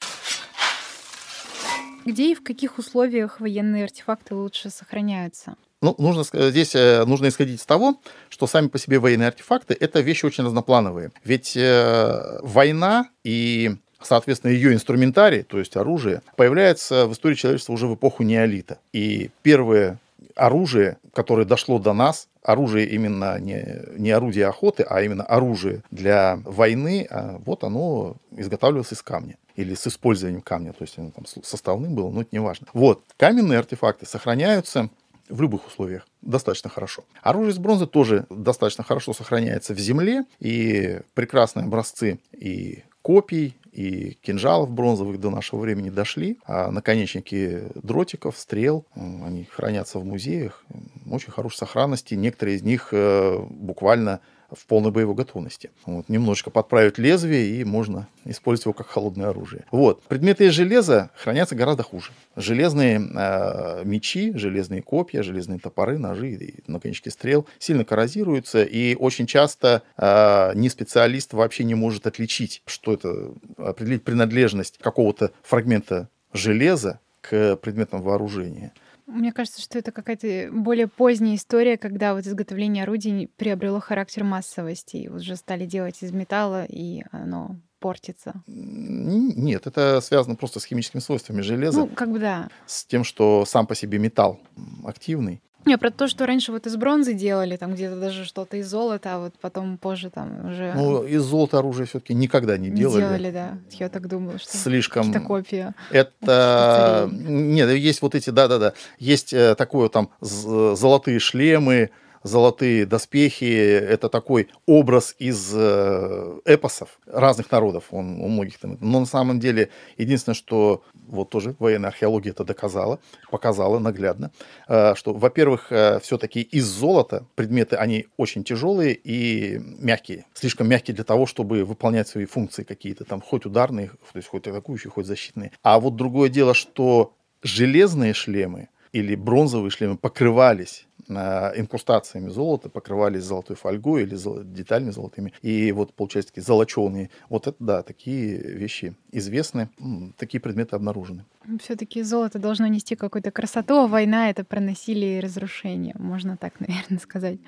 Где 2.04 2.32
и 2.32 2.34
в 2.34 2.42
каких 2.42 2.78
условиях 2.78 3.40
военные 3.40 3.84
артефакты 3.84 4.34
лучше 4.34 4.70
сохраняются? 4.70 5.56
Ну, 5.80 5.94
нужно, 5.98 6.24
здесь 6.50 6.74
э, 6.74 7.04
нужно 7.04 7.28
исходить 7.28 7.60
из 7.60 7.66
того, 7.66 8.00
что 8.30 8.46
сами 8.46 8.68
по 8.68 8.78
себе 8.78 8.98
военные 8.98 9.28
артефакты— 9.28 9.76
это 9.80 10.00
вещи 10.00 10.24
очень 10.24 10.44
разноплановые. 10.44 11.12
Ведь 11.24 11.56
э, 11.56 12.38
война 12.42 13.08
и 13.22 13.76
соответственно, 14.00 14.52
ее 14.52 14.72
инструментарий, 14.72 15.42
то 15.42 15.58
есть 15.58 15.76
оружие, 15.76 16.22
появляется 16.36 17.06
в 17.06 17.12
истории 17.12 17.34
человечества 17.34 17.72
уже 17.72 17.86
в 17.86 17.94
эпоху 17.94 18.22
неолита. 18.22 18.78
И 18.92 19.30
первое 19.42 19.98
оружие, 20.34 20.98
которое 21.12 21.44
дошло 21.44 21.78
до 21.78 21.92
нас, 21.92 22.28
оружие 22.42 22.88
именно 22.88 23.38
не, 23.38 23.82
не 23.96 24.10
орудие 24.10 24.46
охоты, 24.46 24.82
а 24.82 25.02
именно 25.02 25.24
оружие 25.24 25.82
для 25.90 26.40
войны, 26.44 27.06
а 27.10 27.40
вот 27.44 27.64
оно 27.64 28.16
изготавливалось 28.36 28.92
из 28.92 29.02
камня 29.02 29.36
или 29.56 29.74
с 29.74 29.86
использованием 29.86 30.42
камня, 30.42 30.72
то 30.72 30.82
есть 30.82 30.98
оно 30.98 31.10
там 31.10 31.24
составным 31.26 31.94
было, 31.94 32.10
но 32.10 32.22
это 32.22 32.30
не 32.32 32.40
важно. 32.40 32.66
Вот, 32.72 33.02
каменные 33.16 33.58
артефакты 33.58 34.04
сохраняются 34.06 34.90
в 35.28 35.40
любых 35.40 35.66
условиях 35.66 36.06
достаточно 36.22 36.70
хорошо. 36.70 37.04
Оружие 37.22 37.52
из 37.52 37.58
бронзы 37.58 37.86
тоже 37.86 38.26
достаточно 38.30 38.84
хорошо 38.84 39.12
сохраняется 39.12 39.74
в 39.74 39.78
земле, 39.78 40.24
и 40.40 41.00
прекрасные 41.14 41.64
образцы 41.64 42.18
и 42.32 42.82
копий, 43.02 43.54
и 43.74 44.16
кинжалов 44.22 44.70
бронзовых 44.70 45.18
до 45.18 45.30
нашего 45.30 45.60
времени 45.60 45.90
дошли, 45.90 46.38
а 46.46 46.70
наконечники 46.70 47.64
дротиков, 47.74 48.38
стрел, 48.38 48.86
они 48.94 49.44
хранятся 49.44 49.98
в 49.98 50.04
музеях, 50.04 50.64
очень 51.10 51.32
хорошей 51.32 51.58
сохранности. 51.58 52.14
Некоторые 52.14 52.56
из 52.56 52.62
них 52.62 52.88
э, 52.92 53.38
буквально 53.50 54.20
в 54.54 54.66
полной 54.66 54.90
боевой 54.90 55.14
готовности. 55.14 55.70
Вот, 55.86 56.08
немножечко 56.08 56.50
подправить 56.50 56.98
лезвие, 56.98 57.60
и 57.60 57.64
можно 57.64 58.08
использовать 58.24 58.66
его 58.66 58.72
как 58.72 58.88
холодное 58.88 59.28
оружие. 59.28 59.64
Вот. 59.70 60.02
Предметы 60.04 60.46
из 60.46 60.52
железа 60.52 61.10
хранятся 61.16 61.54
гораздо 61.54 61.82
хуже. 61.82 62.12
Железные 62.36 62.96
э, 62.98 63.82
мечи, 63.84 64.32
железные 64.36 64.82
копья, 64.82 65.22
железные 65.22 65.58
топоры, 65.58 65.98
ножи 65.98 66.30
и 66.32 66.54
наконечники 66.66 67.08
стрел 67.08 67.46
сильно 67.58 67.84
коррозируются, 67.84 68.62
и 68.62 68.94
очень 68.94 69.26
часто 69.26 69.82
э, 69.96 70.52
ни 70.54 70.68
специалист 70.68 71.32
вообще 71.32 71.64
не 71.64 71.74
может 71.74 72.06
отличить, 72.06 72.62
что 72.66 72.94
это, 72.94 73.32
определить 73.56 74.04
принадлежность 74.04 74.78
какого-то 74.78 75.30
фрагмента 75.42 76.08
железа 76.32 77.00
к 77.20 77.56
предметам 77.56 78.02
вооружения. 78.02 78.72
Мне 79.06 79.32
кажется, 79.32 79.60
что 79.60 79.78
это 79.78 79.92
какая-то 79.92 80.50
более 80.52 80.88
поздняя 80.88 81.36
история, 81.36 81.76
когда 81.76 82.14
вот 82.14 82.26
изготовление 82.26 82.84
орудий 82.84 83.28
приобрело 83.36 83.80
характер 83.80 84.24
массовости, 84.24 84.96
и 84.96 85.08
уже 85.08 85.36
стали 85.36 85.66
делать 85.66 86.02
из 86.02 86.12
металла, 86.12 86.64
и 86.64 87.04
оно 87.10 87.56
портится. 87.80 88.32
Нет, 88.46 89.66
это 89.66 90.00
связано 90.00 90.36
просто 90.36 90.58
с 90.58 90.64
химическими 90.64 91.00
свойствами 91.00 91.42
железа. 91.42 91.80
Ну, 91.80 91.88
как 91.88 92.10
бы 92.10 92.18
да. 92.18 92.48
С 92.64 92.86
тем, 92.86 93.04
что 93.04 93.44
сам 93.44 93.66
по 93.66 93.74
себе 93.74 93.98
металл 93.98 94.40
активный, 94.84 95.42
Не, 95.66 95.78
про 95.78 95.90
то, 95.90 96.08
что 96.08 96.26
раньше 96.26 96.52
вот 96.52 96.66
из 96.66 96.76
бронзы 96.76 97.14
делали, 97.14 97.56
там 97.56 97.74
где-то 97.74 97.96
даже 97.96 98.24
что-то 98.24 98.56
из 98.58 98.68
золота, 98.68 99.14
а 99.14 99.18
вот 99.18 99.34
потом 99.40 99.78
позже 99.78 100.10
там 100.10 100.50
уже... 100.50 100.72
Ну, 100.74 101.04
из 101.04 101.22
золота 101.22 101.58
оружие 101.58 101.86
все-таки 101.86 102.14
никогда 102.14 102.58
не, 102.58 102.68
не 102.68 102.76
делали. 102.76 103.00
делали, 103.00 103.30
да. 103.30 103.58
Я 103.70 103.88
так 103.88 104.08
думаю, 104.08 104.38
что 104.38 104.56
Слишком... 104.56 105.04
какие-то 105.04 105.26
копии. 105.26 105.74
Это... 105.90 107.08
Нет, 107.10 107.70
есть 107.70 108.02
вот 108.02 108.14
эти, 108.14 108.30
да-да-да, 108.30 108.74
есть 108.98 109.32
э, 109.32 109.54
такое 109.54 109.88
там 109.88 110.10
золотые 110.20 111.18
шлемы, 111.18 111.90
золотые 112.24 112.86
доспехи. 112.86 113.44
Это 113.44 114.08
такой 114.08 114.48
образ 114.66 115.14
из 115.18 115.52
э, 115.54 116.40
эпосов 116.46 116.98
разных 117.06 117.52
народов. 117.52 117.84
Он 117.90 118.20
у 118.20 118.28
многих 118.28 118.58
там. 118.58 118.76
Но 118.80 119.00
на 119.00 119.06
самом 119.06 119.38
деле 119.38 119.68
единственное, 119.98 120.34
что 120.34 120.82
вот 121.06 121.30
тоже 121.30 121.54
военная 121.58 121.90
археология 121.90 122.32
это 122.32 122.44
доказала, 122.44 122.98
показала 123.30 123.78
наглядно, 123.78 124.32
э, 124.66 124.94
что, 124.96 125.12
во-первых, 125.12 125.70
э, 125.70 126.00
все-таки 126.00 126.40
из 126.40 126.64
золота 126.64 127.26
предметы, 127.34 127.76
они 127.76 128.06
очень 128.16 128.42
тяжелые 128.42 128.94
и 128.94 129.60
мягкие. 129.78 130.24
Слишком 130.32 130.66
мягкие 130.66 130.94
для 130.94 131.04
того, 131.04 131.26
чтобы 131.26 131.64
выполнять 131.64 132.08
свои 132.08 132.24
функции 132.24 132.64
какие-то 132.64 133.04
там, 133.04 133.20
хоть 133.20 133.44
ударные, 133.44 133.88
то 133.88 134.16
есть 134.16 134.28
хоть 134.28 134.46
атакующие, 134.46 134.90
хоть 134.90 135.06
защитные. 135.06 135.52
А 135.62 135.78
вот 135.78 135.96
другое 135.96 136.30
дело, 136.30 136.54
что 136.54 137.14
железные 137.42 138.14
шлемы 138.14 138.68
или 138.92 139.14
бронзовые 139.14 139.70
шлемы 139.70 139.98
покрывались 139.98 140.86
инкрустациями 141.08 142.28
золота, 142.28 142.68
покрывались 142.68 143.24
золотой 143.24 143.56
фольгой 143.56 144.02
или 144.02 144.16
деталями 144.44 144.90
золотыми. 144.90 145.32
И 145.42 145.72
вот, 145.72 145.94
получается, 145.94 146.32
такие 146.32 146.44
золоченые. 146.44 147.10
Вот 147.28 147.46
это, 147.46 147.56
да, 147.58 147.82
такие 147.82 148.36
вещи 148.36 148.94
известны, 149.12 149.68
такие 150.16 150.40
предметы 150.40 150.76
обнаружены. 150.76 151.24
Все-таки 151.60 152.02
золото 152.02 152.38
должно 152.38 152.66
нести 152.66 152.96
какую-то 152.96 153.30
красоту, 153.30 153.76
а 153.76 153.86
война— 153.86 154.30
это 154.30 154.44
про 154.44 154.60
насилие 154.60 155.18
и 155.18 155.20
разрушение. 155.20 155.94
Можно 155.98 156.36
так, 156.36 156.54
наверное, 156.60 156.98
сказать. 156.98 157.38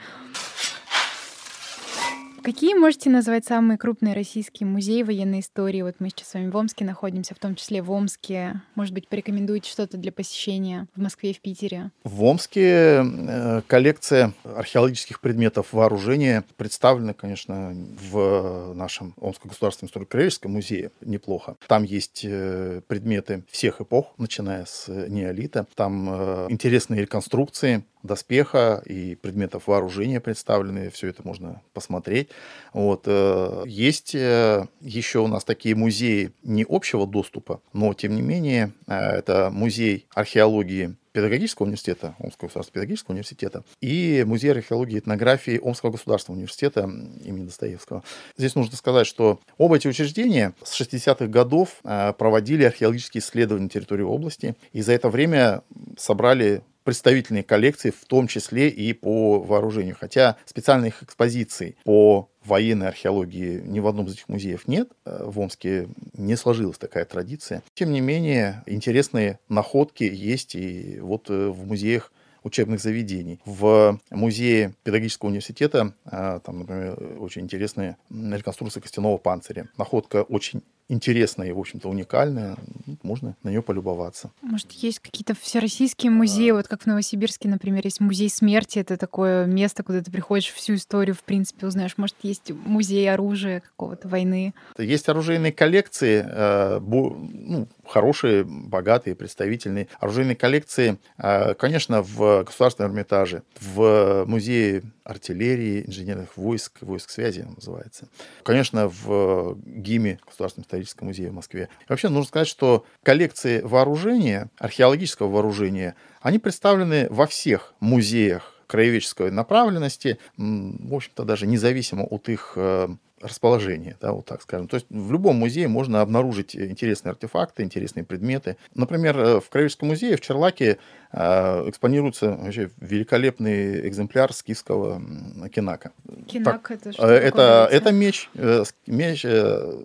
Какие 2.46 2.74
можете 2.74 3.10
назвать 3.10 3.44
самые 3.44 3.76
крупные 3.76 4.14
российские 4.14 4.68
музеи 4.68 5.02
военной 5.02 5.40
истории? 5.40 5.82
Вот 5.82 5.96
мы 5.98 6.10
сейчас 6.10 6.28
с 6.28 6.34
вами 6.34 6.48
в 6.48 6.56
Омске 6.56 6.84
находимся, 6.84 7.34
в 7.34 7.40
том 7.40 7.56
числе 7.56 7.82
в 7.82 7.90
Омске. 7.90 8.62
Может 8.76 8.94
быть, 8.94 9.08
порекомендуете 9.08 9.68
что-то 9.68 9.96
для 9.96 10.12
посещения 10.12 10.86
в 10.94 11.00
Москве 11.02 11.32
и 11.32 11.34
в 11.34 11.40
Питере? 11.40 11.90
В 12.04 12.22
Омске 12.22 13.02
э, 13.02 13.62
коллекция 13.66 14.32
археологических 14.44 15.20
предметов 15.20 15.72
вооружения 15.72 16.44
представлена, 16.56 17.14
конечно, 17.14 17.74
в 18.12 18.74
нашем 18.74 19.14
Омском 19.20 19.48
государственном 19.48 19.88
историко-краеведческом 19.88 20.52
музее 20.52 20.92
неплохо. 21.00 21.56
Там 21.66 21.82
есть 21.82 22.24
э, 22.24 22.80
предметы 22.86 23.42
всех 23.50 23.80
эпох, 23.80 24.14
начиная 24.18 24.66
с 24.66 24.86
неолита. 24.86 25.66
Там 25.74 26.08
э, 26.08 26.46
интересные 26.50 27.00
реконструкции 27.00 27.82
доспеха 28.06 28.82
и 28.84 29.14
предметов 29.14 29.66
вооружения 29.66 30.20
представлены. 30.20 30.90
Все 30.90 31.08
это 31.08 31.22
можно 31.24 31.60
посмотреть. 31.72 32.30
Вот. 32.72 33.04
Э, 33.06 33.64
есть 33.66 34.14
э, 34.14 34.66
еще 34.80 35.20
у 35.20 35.26
нас 35.26 35.44
такие 35.44 35.74
музеи 35.74 36.32
не 36.42 36.64
общего 36.68 37.06
доступа, 37.06 37.60
но 37.72 37.92
тем 37.94 38.14
не 38.14 38.22
менее 38.22 38.72
э, 38.86 38.94
это 38.94 39.50
музей 39.52 40.06
археологии 40.14 40.96
педагогического 41.12 41.64
университета, 41.64 42.14
Омского 42.18 42.48
государственного 42.48 42.72
педагогического 42.74 43.12
университета 43.12 43.64
и 43.80 44.22
музей 44.26 44.52
археологии 44.52 44.96
и 44.96 44.98
этнографии 44.98 45.58
Омского 45.62 45.90
государственного 45.90 46.40
университета 46.40 46.80
имени 47.24 47.46
Достоевского. 47.46 48.02
Здесь 48.36 48.54
нужно 48.54 48.76
сказать, 48.76 49.06
что 49.06 49.40
оба 49.56 49.76
эти 49.76 49.88
учреждения 49.88 50.52
с 50.62 50.78
60-х 50.78 51.26
годов 51.28 51.80
проводили 51.82 52.64
археологические 52.64 53.22
исследования 53.22 53.64
на 53.64 53.70
территории 53.70 54.02
области 54.02 54.56
и 54.74 54.82
за 54.82 54.92
это 54.92 55.08
время 55.08 55.62
собрали 55.96 56.62
представительные 56.86 57.42
коллекции, 57.42 57.90
в 57.90 58.04
том 58.06 58.28
числе 58.28 58.68
и 58.68 58.92
по 58.92 59.40
вооружению. 59.40 59.96
Хотя 59.98 60.36
специальных 60.44 61.02
экспозиций 61.02 61.76
по 61.82 62.30
военной 62.44 62.86
археологии 62.86 63.60
ни 63.60 63.80
в 63.80 63.88
одном 63.88 64.06
из 64.06 64.12
этих 64.12 64.28
музеев 64.28 64.68
нет. 64.68 64.88
Э, 65.04 65.24
в 65.26 65.40
Омске 65.40 65.88
не 66.12 66.36
сложилась 66.36 66.78
такая 66.78 67.04
традиция. 67.04 67.64
Тем 67.74 67.90
не 67.90 68.00
менее, 68.00 68.62
интересные 68.66 69.40
находки 69.48 70.04
есть 70.04 70.54
и 70.54 71.00
вот 71.00 71.28
э, 71.28 71.48
в 71.48 71.66
музеях 71.66 72.12
учебных 72.44 72.80
заведений. 72.80 73.40
В 73.44 73.98
музее 74.10 74.72
педагогического 74.84 75.30
университета 75.30 75.92
э, 76.04 76.38
там, 76.44 76.60
например, 76.60 77.18
очень 77.18 77.42
интересная 77.42 77.96
реконструкция 78.10 78.80
костяного 78.80 79.18
панциря. 79.18 79.68
Находка 79.76 80.22
очень 80.22 80.62
интересная 80.88 81.48
и, 81.48 81.52
в 81.52 81.58
общем-то, 81.58 81.88
уникальная, 81.88 82.56
можно 83.02 83.36
на 83.42 83.50
нее 83.50 83.62
полюбоваться. 83.62 84.30
Может, 84.42 84.72
есть 84.72 85.00
какие-то 85.00 85.34
всероссийские 85.34 86.10
музеи, 86.10 86.50
вот 86.50 86.68
как 86.68 86.82
в 86.82 86.86
Новосибирске, 86.86 87.48
например, 87.48 87.82
есть 87.84 88.00
музей 88.00 88.30
смерти, 88.30 88.78
это 88.78 88.96
такое 88.96 89.46
место, 89.46 89.82
куда 89.82 90.00
ты 90.00 90.10
приходишь, 90.10 90.52
всю 90.52 90.74
историю, 90.74 91.14
в 91.14 91.22
принципе, 91.22 91.66
узнаешь. 91.66 91.94
Может, 91.96 92.16
есть 92.22 92.50
музей 92.50 93.10
оружия 93.10 93.60
какого-то 93.60 94.08
войны? 94.08 94.54
Есть 94.78 95.08
оружейные 95.08 95.52
коллекции, 95.52 96.24
э, 96.26 96.80
ну, 96.80 97.68
хорошие, 97.84 98.44
богатые, 98.44 99.16
представительные. 99.16 99.88
Оружейные 99.98 100.36
коллекции, 100.36 100.98
э, 101.18 101.54
конечно, 101.54 102.02
в 102.02 102.44
Государственном 102.44 102.92
Эрмитаже, 102.92 103.42
в 103.60 104.24
музее 104.26 104.82
артиллерии, 105.06 105.84
инженерных 105.86 106.36
войск, 106.36 106.82
войск 106.82 107.10
связи 107.10 107.46
называется. 107.56 108.08
Конечно, 108.42 108.88
в 108.88 109.56
ГИМе, 109.64 110.18
Государственном 110.26 110.64
историческом 110.64 111.08
музее 111.08 111.30
в 111.30 111.34
Москве. 111.34 111.68
И 111.82 111.84
вообще 111.88 112.08
нужно 112.08 112.26
сказать, 112.26 112.48
что 112.48 112.84
коллекции 113.02 113.60
вооружения, 113.60 114.50
археологического 114.58 115.30
вооружения, 115.30 115.94
они 116.20 116.38
представлены 116.38 117.06
во 117.10 117.26
всех 117.26 117.74
музеях 117.80 118.52
краеведческой 118.66 119.30
направленности, 119.30 120.18
в 120.36 120.94
общем-то, 120.94 121.24
даже 121.24 121.46
независимо 121.46 122.02
от 122.02 122.28
их 122.28 122.54
э, 122.56 122.88
расположение, 123.20 123.96
да, 124.00 124.12
вот 124.12 124.26
так 124.26 124.42
скажем. 124.42 124.68
То 124.68 124.76
есть 124.76 124.86
в 124.90 125.10
любом 125.10 125.36
музее 125.36 125.68
можно 125.68 126.02
обнаружить 126.02 126.54
интересные 126.54 127.12
артефакты, 127.12 127.62
интересные 127.62 128.04
предметы. 128.04 128.56
Например, 128.74 129.18
э, 129.18 129.40
в 129.40 129.48
Краеведческом 129.48 129.88
музее 129.88 130.16
в 130.16 130.20
Черлаке 130.20 130.78
э, 131.12 131.68
экспонируется 131.68 132.32
вообще 132.32 132.70
великолепный 132.78 133.88
экземпляр 133.88 134.32
скифского 134.32 135.00
кинака. 135.48 135.92
Кинак 136.26 136.62
так, 136.62 136.70
это 136.70 136.92
что? 136.92 137.06
Это, 137.06 137.68
это 137.70 137.92
меч, 137.92 138.28
э, 138.34 138.64
меч 138.86 139.24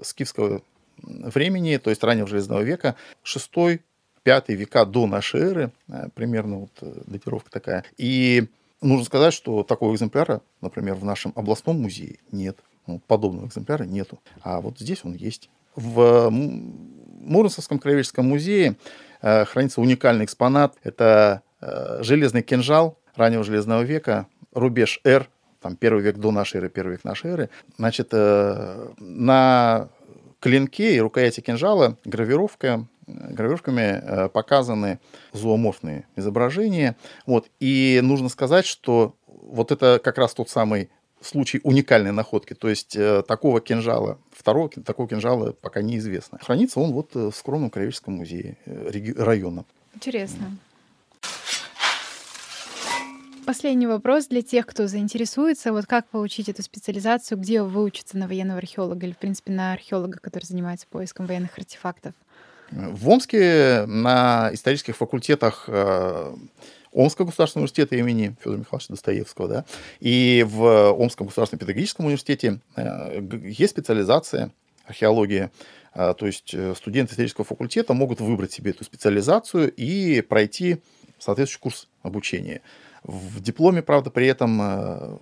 скифского 0.04 0.62
времени, 1.02 1.78
то 1.78 1.89
есть 1.89 2.04
раннего 2.04 2.28
железного 2.28 2.62
века, 2.62 2.96
шестой, 3.24 3.82
пятый 4.24 4.56
века 4.56 4.86
до 4.86 5.08
нашей 5.08 5.41
эры, 5.41 5.72
примерно 6.13 6.58
вот 6.60 6.72
датировка 7.08 7.50
такая. 7.50 7.86
И 7.98 8.50
нужно 8.82 9.06
сказать, 9.06 9.34
что 9.34 9.63
такого 9.63 9.96
экземпляра, 9.96 10.41
например, 10.60 10.96
в 10.96 11.06
нашем 11.06 11.34
областном 11.36 11.82
музее 11.82 12.17
нет. 12.32 12.58
Ну, 12.88 13.00
подобного 13.08 13.48
экземпляра 13.48 13.84
нету. 13.84 14.20
А 14.41 14.60
вот 14.62 14.80
здесь 14.80 15.02
он 15.04 15.13
есть. 15.13 15.50
В 15.76 16.30
Муромском 16.30 17.80
краеведческом 17.80 18.28
музее 18.28 18.76
э, 19.22 19.46
хранится 19.46 19.82
уникальный 19.82 20.26
экспонат. 20.26 20.76
Это 20.84 21.44
э, 21.62 22.00
железный 22.02 22.41
кинжал 22.41 22.98
раннего 23.15 23.44
железного 23.44 23.84
века, 23.84 24.28
рубеж 24.54 25.00
Р, 25.04 25.30
там 25.62 25.76
первый 25.76 26.04
век 26.04 26.17
до 26.17 26.32
нашей 26.32 26.58
эры, 26.58 26.70
первый 26.70 26.94
век 26.94 27.04
нашей 27.04 27.32
эры. 27.32 27.50
Значит, 27.78 28.10
э, 28.12 28.89
на 28.98 29.89
клинке 30.39 30.96
и 30.96 31.00
рукояти 31.00 31.41
кинжала 31.41 31.98
гравировка 32.04 32.88
гравировками 33.08 34.30
показаны 34.30 35.00
зооморфные 35.34 36.08
изображения. 36.15 36.96
Вот. 37.26 37.48
И 37.60 38.00
нужно 38.02 38.30
сказать, 38.30 38.65
что 38.65 39.15
вот 39.28 39.72
это 39.72 40.00
как 40.02 40.17
раз 40.17 40.34
тот 40.34 40.50
самый 40.50 40.89
случай 41.22 41.60
уникальной 41.64 42.12
находки. 42.12 42.54
То 42.54 42.70
есть 42.70 42.96
э, 42.96 43.24
такого 43.28 43.62
кинжала, 43.62 44.18
второго 44.32 44.70
такого 44.70 45.08
кинжала 45.08 45.54
пока 45.54 45.82
неизвестно. 45.82 46.40
Хранится 46.42 46.80
он 46.80 46.92
вот 46.92 47.16
э, 47.16 47.30
в 47.30 47.36
скромном 47.36 47.70
краеведческом 47.70 48.16
музее 48.16 48.58
э, 48.66 49.14
района. 49.18 49.66
Интересно. 49.94 50.58
Последний 53.46 53.88
вопрос 53.88 54.28
для 54.28 54.42
тех, 54.42 54.66
кто 54.66 54.88
заинтересуется. 54.88 55.72
Вот 55.74 55.86
как 55.86 56.08
получить 56.08 56.48
эту 56.48 56.62
специализацию, 56.62 57.38
где 57.38 57.64
выучиться 57.64 58.18
на 58.18 58.28
военного 58.28 58.60
археолога 58.60 59.06
или, 59.06 59.14
в 59.14 59.18
принципе, 59.18 59.52
на 59.52 59.74
археолога, 59.74 60.20
который 60.20 60.46
занимается 60.46 60.86
поиском 60.88 61.26
военных 61.26 61.58
артефактов? 61.58 62.14
В 62.72 63.10
Омске 63.10 63.86
на 63.88 64.52
исторических 64.54 64.96
факультетах 64.96 65.68
Омского 66.91 67.27
государственного 67.27 67.63
университета 67.63 67.95
имени 67.95 68.36
Федора 68.41 68.60
Михайловича 68.60 68.88
Достоевского, 68.89 69.47
да, 69.47 69.65
и 69.99 70.45
в 70.47 70.91
Омском 70.91 71.27
государственном 71.27 71.60
педагогическом 71.60 72.06
университете 72.06 72.60
э, 72.75 73.21
есть 73.43 73.71
специализация 73.71 74.51
археология. 74.86 75.51
Э, 75.93 76.13
то 76.17 76.25
есть 76.25 76.54
э, 76.54 76.73
студенты 76.75 77.13
исторического 77.13 77.45
факультета 77.45 77.93
могут 77.93 78.19
выбрать 78.19 78.51
себе 78.51 78.71
эту 78.71 78.84
специализацию 78.84 79.71
и 79.71 80.21
пройти 80.21 80.82
соответствующий 81.17 81.62
курс 81.62 81.88
обучения. 82.01 82.62
В 83.04 83.41
дипломе, 83.41 83.82
правда, 83.82 84.10
при 84.12 84.27
этом 84.27 85.19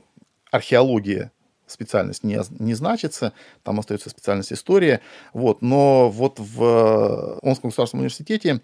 археология 0.52 1.32
специальность 1.72 2.24
не, 2.24 2.40
не 2.60 2.74
значится, 2.74 3.34
там 3.64 3.80
остается 3.80 4.10
специальность 4.10 4.52
история. 4.52 5.02
Вот. 5.34 5.62
Но 5.62 6.10
вот 6.10 6.40
в 6.40 7.40
Омском 7.42 7.70
государственном 7.70 8.02
университете 8.02 8.62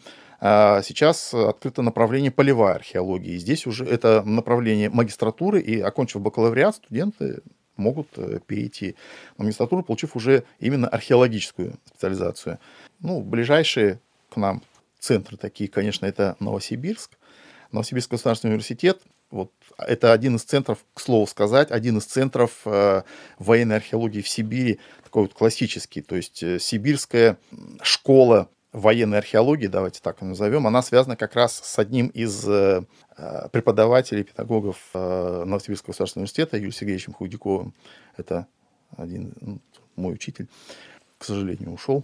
сейчас 0.84 1.34
открыто 1.34 1.82
направление 1.82 2.32
полевая 2.32 2.76
археология. 2.76 3.34
И 3.34 3.38
здесь 3.38 3.66
уже 3.66 3.86
это 3.86 4.22
направление 4.24 4.90
магистратуры, 4.90 5.62
и 5.62 5.80
окончив 5.80 6.22
бакалавриат, 6.22 6.76
студенты 6.76 7.42
могут 7.78 8.08
э, 8.18 8.40
перейти 8.46 8.96
на 9.38 9.46
магистратуру, 9.46 9.84
получив 9.84 10.16
уже 10.16 10.44
именно 10.60 10.88
археологическую 10.88 11.76
специализацию. 11.86 12.60
Ну, 13.00 13.22
ближайшие 13.22 14.00
к 14.30 14.38
нам 14.38 14.62
центры 15.00 15.38
такие, 15.38 15.70
конечно, 15.70 16.06
это 16.06 16.36
Новосибирск. 16.40 17.12
Новосибирский 17.72 18.12
государственный 18.12 18.52
университет, 18.52 19.02
вот 19.32 19.52
это 19.78 20.14
один 20.14 20.36
из 20.36 20.44
центров, 20.44 20.86
к 20.94 21.00
слову 21.00 21.28
сказать, 21.28 21.72
один 21.72 21.98
из 21.98 22.06
центров 22.06 22.62
э, 22.66 23.04
военной 23.38 23.78
археологии 23.78 24.22
в 24.22 24.30
Сибири, 24.30 24.80
такой 25.04 25.24
вот 25.24 25.34
классический, 25.34 26.02
то 26.02 26.16
есть 26.16 26.42
э, 26.44 26.60
сибирская 26.60 27.38
школа 27.82 28.50
военной 28.76 29.20
археологии, 29.20 29.68
давайте 29.68 30.02
так 30.02 30.22
назовем, 30.22 30.68
она 30.68 30.82
связана 30.82 31.16
как 31.16 31.36
раз 31.36 31.62
с 31.64 31.80
одним 31.80 32.08
из 32.08 32.48
э, 32.48 32.84
э, 33.18 33.48
преподавателей, 33.52 34.24
педагогов 34.24 34.78
э, 34.94 35.44
Новосибирского 35.46 35.92
государственного 35.92 36.24
университета 36.24 36.58
Юрием 36.58 36.74
Сергеевичем 36.74 37.14
Худяковым. 37.14 37.74
Это 38.18 38.48
один 38.98 39.34
ну, 39.40 39.60
мой 39.96 40.14
учитель, 40.14 40.48
к 41.18 41.24
сожалению, 41.24 41.72
ушел 41.72 42.04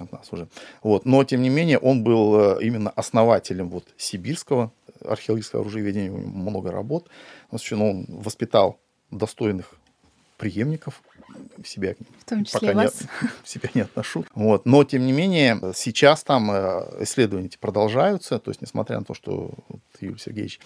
от 0.00 0.10
нас 0.10 0.32
уже. 0.32 0.48
Вот. 0.82 1.06
Но, 1.06 1.22
тем 1.22 1.42
не 1.42 1.48
менее, 1.48 1.78
он 1.78 2.02
был 2.02 2.58
именно 2.58 2.90
основателем 2.90 3.68
вот 3.68 3.86
сибирского 3.96 4.72
археологического 5.04 5.62
оружиеведения, 5.62 6.10
у 6.10 6.18
него 6.18 6.28
много 6.28 6.72
работ. 6.72 7.08
Он 7.50 8.04
воспитал 8.08 8.80
достойных 9.10 9.79
преемников 10.40 11.02
себя 11.64 11.94
в 12.20 12.24
том 12.24 12.44
числе 12.44 12.68
пока 12.68 12.82
вас. 12.84 13.02
Не, 13.22 13.28
себя 13.44 13.70
не 13.74 13.82
отношу. 13.82 14.24
Вот. 14.34 14.64
Но, 14.64 14.82
тем 14.84 15.06
не 15.06 15.12
менее, 15.12 15.60
сейчас 15.74 16.24
там 16.24 16.50
э, 16.50 17.02
исследования 17.02 17.46
эти 17.46 17.58
продолжаются, 17.58 18.38
то 18.38 18.50
есть, 18.50 18.62
несмотря 18.62 18.98
на 18.98 19.04
то, 19.04 19.14
что 19.14 19.52
вот, 19.68 19.80
Юрий 20.00 20.18
Сергеевич 20.18 20.58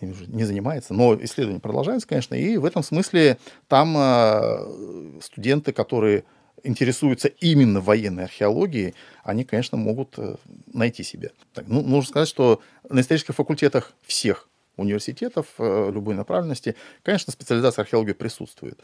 уже 0.00 0.26
не 0.26 0.44
занимается, 0.44 0.94
но 0.94 1.14
исследования 1.14 1.60
продолжаются, 1.60 2.08
конечно, 2.08 2.34
и 2.34 2.56
в 2.56 2.64
этом 2.64 2.82
смысле 2.82 3.38
там 3.68 3.94
э, 3.96 5.20
студенты, 5.22 5.72
которые 5.72 6.24
интересуются 6.64 7.28
именно 7.28 7.80
военной 7.80 8.24
археологией, 8.24 8.94
они, 9.22 9.44
конечно, 9.44 9.78
могут 9.78 10.18
э, 10.18 10.34
найти 10.66 11.04
себя. 11.04 11.30
Так, 11.54 11.66
ну, 11.68 11.82
нужно 11.82 12.08
сказать, 12.10 12.28
что 12.28 12.60
на 12.88 13.00
исторических 13.00 13.36
факультетах 13.36 13.92
всех 14.04 14.48
университетов 14.76 15.46
любой 15.58 16.14
направленности, 16.14 16.74
конечно, 17.02 17.30
специализация 17.30 17.82
археологии 17.82 18.12
присутствует 18.12 18.80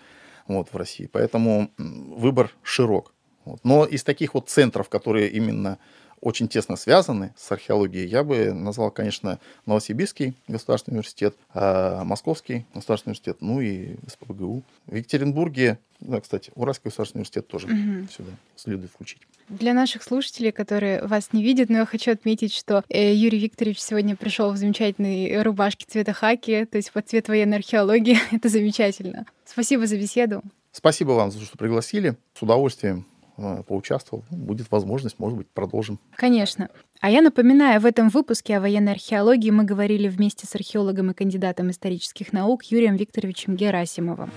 вот, 0.57 0.69
в 0.73 0.77
России. 0.77 1.09
Поэтому 1.11 1.71
выбор 1.77 2.55
широк. 2.63 3.15
Вот. 3.45 3.61
Но 3.65 3.85
из 3.85 4.03
таких 4.03 4.35
вот 4.35 4.49
центров, 4.49 4.89
которые 4.89 5.29
именно 5.31 5.79
очень 6.21 6.49
тесно 6.49 6.77
связаны 6.77 7.33
с 7.37 7.51
археологией, 7.51 8.07
я 8.07 8.25
бы 8.25 8.53
назвал, 8.53 8.91
конечно, 8.91 9.39
Новосибирский 9.67 10.35
государственный 10.49 10.97
университет, 10.97 11.37
а 11.55 12.05
Московский 12.05 12.67
государственный 12.75 13.13
университет, 13.13 13.37
ну 13.41 13.61
и 13.61 13.97
СПБГУ. 14.07 14.63
В 14.87 14.95
Екатеринбурге, 14.95 15.79
да, 16.01 16.21
кстати, 16.21 16.51
Уральский 16.55 16.85
государственный 16.85 17.21
университет 17.21 17.49
тоже 17.49 17.67
угу. 17.67 18.09
сюда 18.11 18.31
следует 18.57 18.91
включить. 18.91 19.21
Для 19.49 19.73
наших 19.73 20.03
слушателей, 20.03 20.53
которые 20.53 21.03
вас 21.07 21.33
не 21.33 21.43
видят, 21.43 21.71
но 21.71 21.79
я 21.79 21.87
хочу 21.87 22.13
отметить, 22.13 22.53
что 22.53 22.85
э, 22.89 23.15
Юрий 23.15 23.39
Викторович 23.39 23.81
сегодня 23.81 24.15
пришел 24.15 24.53
в 24.53 24.57
замечательной 24.57 25.43
рубашке 25.43 25.87
цвета 25.89 26.13
хаки, 26.13 26.67
то 26.67 26.77
есть 26.77 26.93
под 26.93 27.09
цвет 27.09 27.29
военной 27.29 27.59
археологии. 27.59 28.19
Это 28.33 28.49
замечательно. 28.49 29.25
Спасибо 29.51 29.87
за 29.87 29.97
беседу. 29.97 30.43
Спасибо 30.73 31.13
вам 31.13 31.31
за 31.31 31.39
то, 31.39 31.45
что 31.45 31.57
пригласили. 31.57 32.17
С 32.35 32.43
удовольствием 32.43 33.07
э, 33.39 33.63
поучаствовал. 33.67 34.25
Будет 34.31 34.71
возможность, 34.71 35.19
может 35.19 35.39
быть, 35.39 35.49
продолжим. 35.49 35.99
Конечно. 36.15 36.69
А 37.01 37.11
я 37.11 37.23
напоминаю, 37.23 37.81
в 37.81 37.87
этом 37.87 38.11
выпуске 38.11 38.59
о 38.59 38.61
военной 38.61 38.93
археологии 38.93 39.51
мы 39.51 39.65
говорили 39.65 40.09
вместе 40.09 40.47
с 40.47 40.55
археологом 40.55 41.13
и 41.13 41.15
кандидатом 41.15 41.71
исторических 41.71 42.33
наук 42.33 42.65
Юрием 42.65 42.97
Викторовичем 42.97 43.57
Герасимовым. 43.57 44.31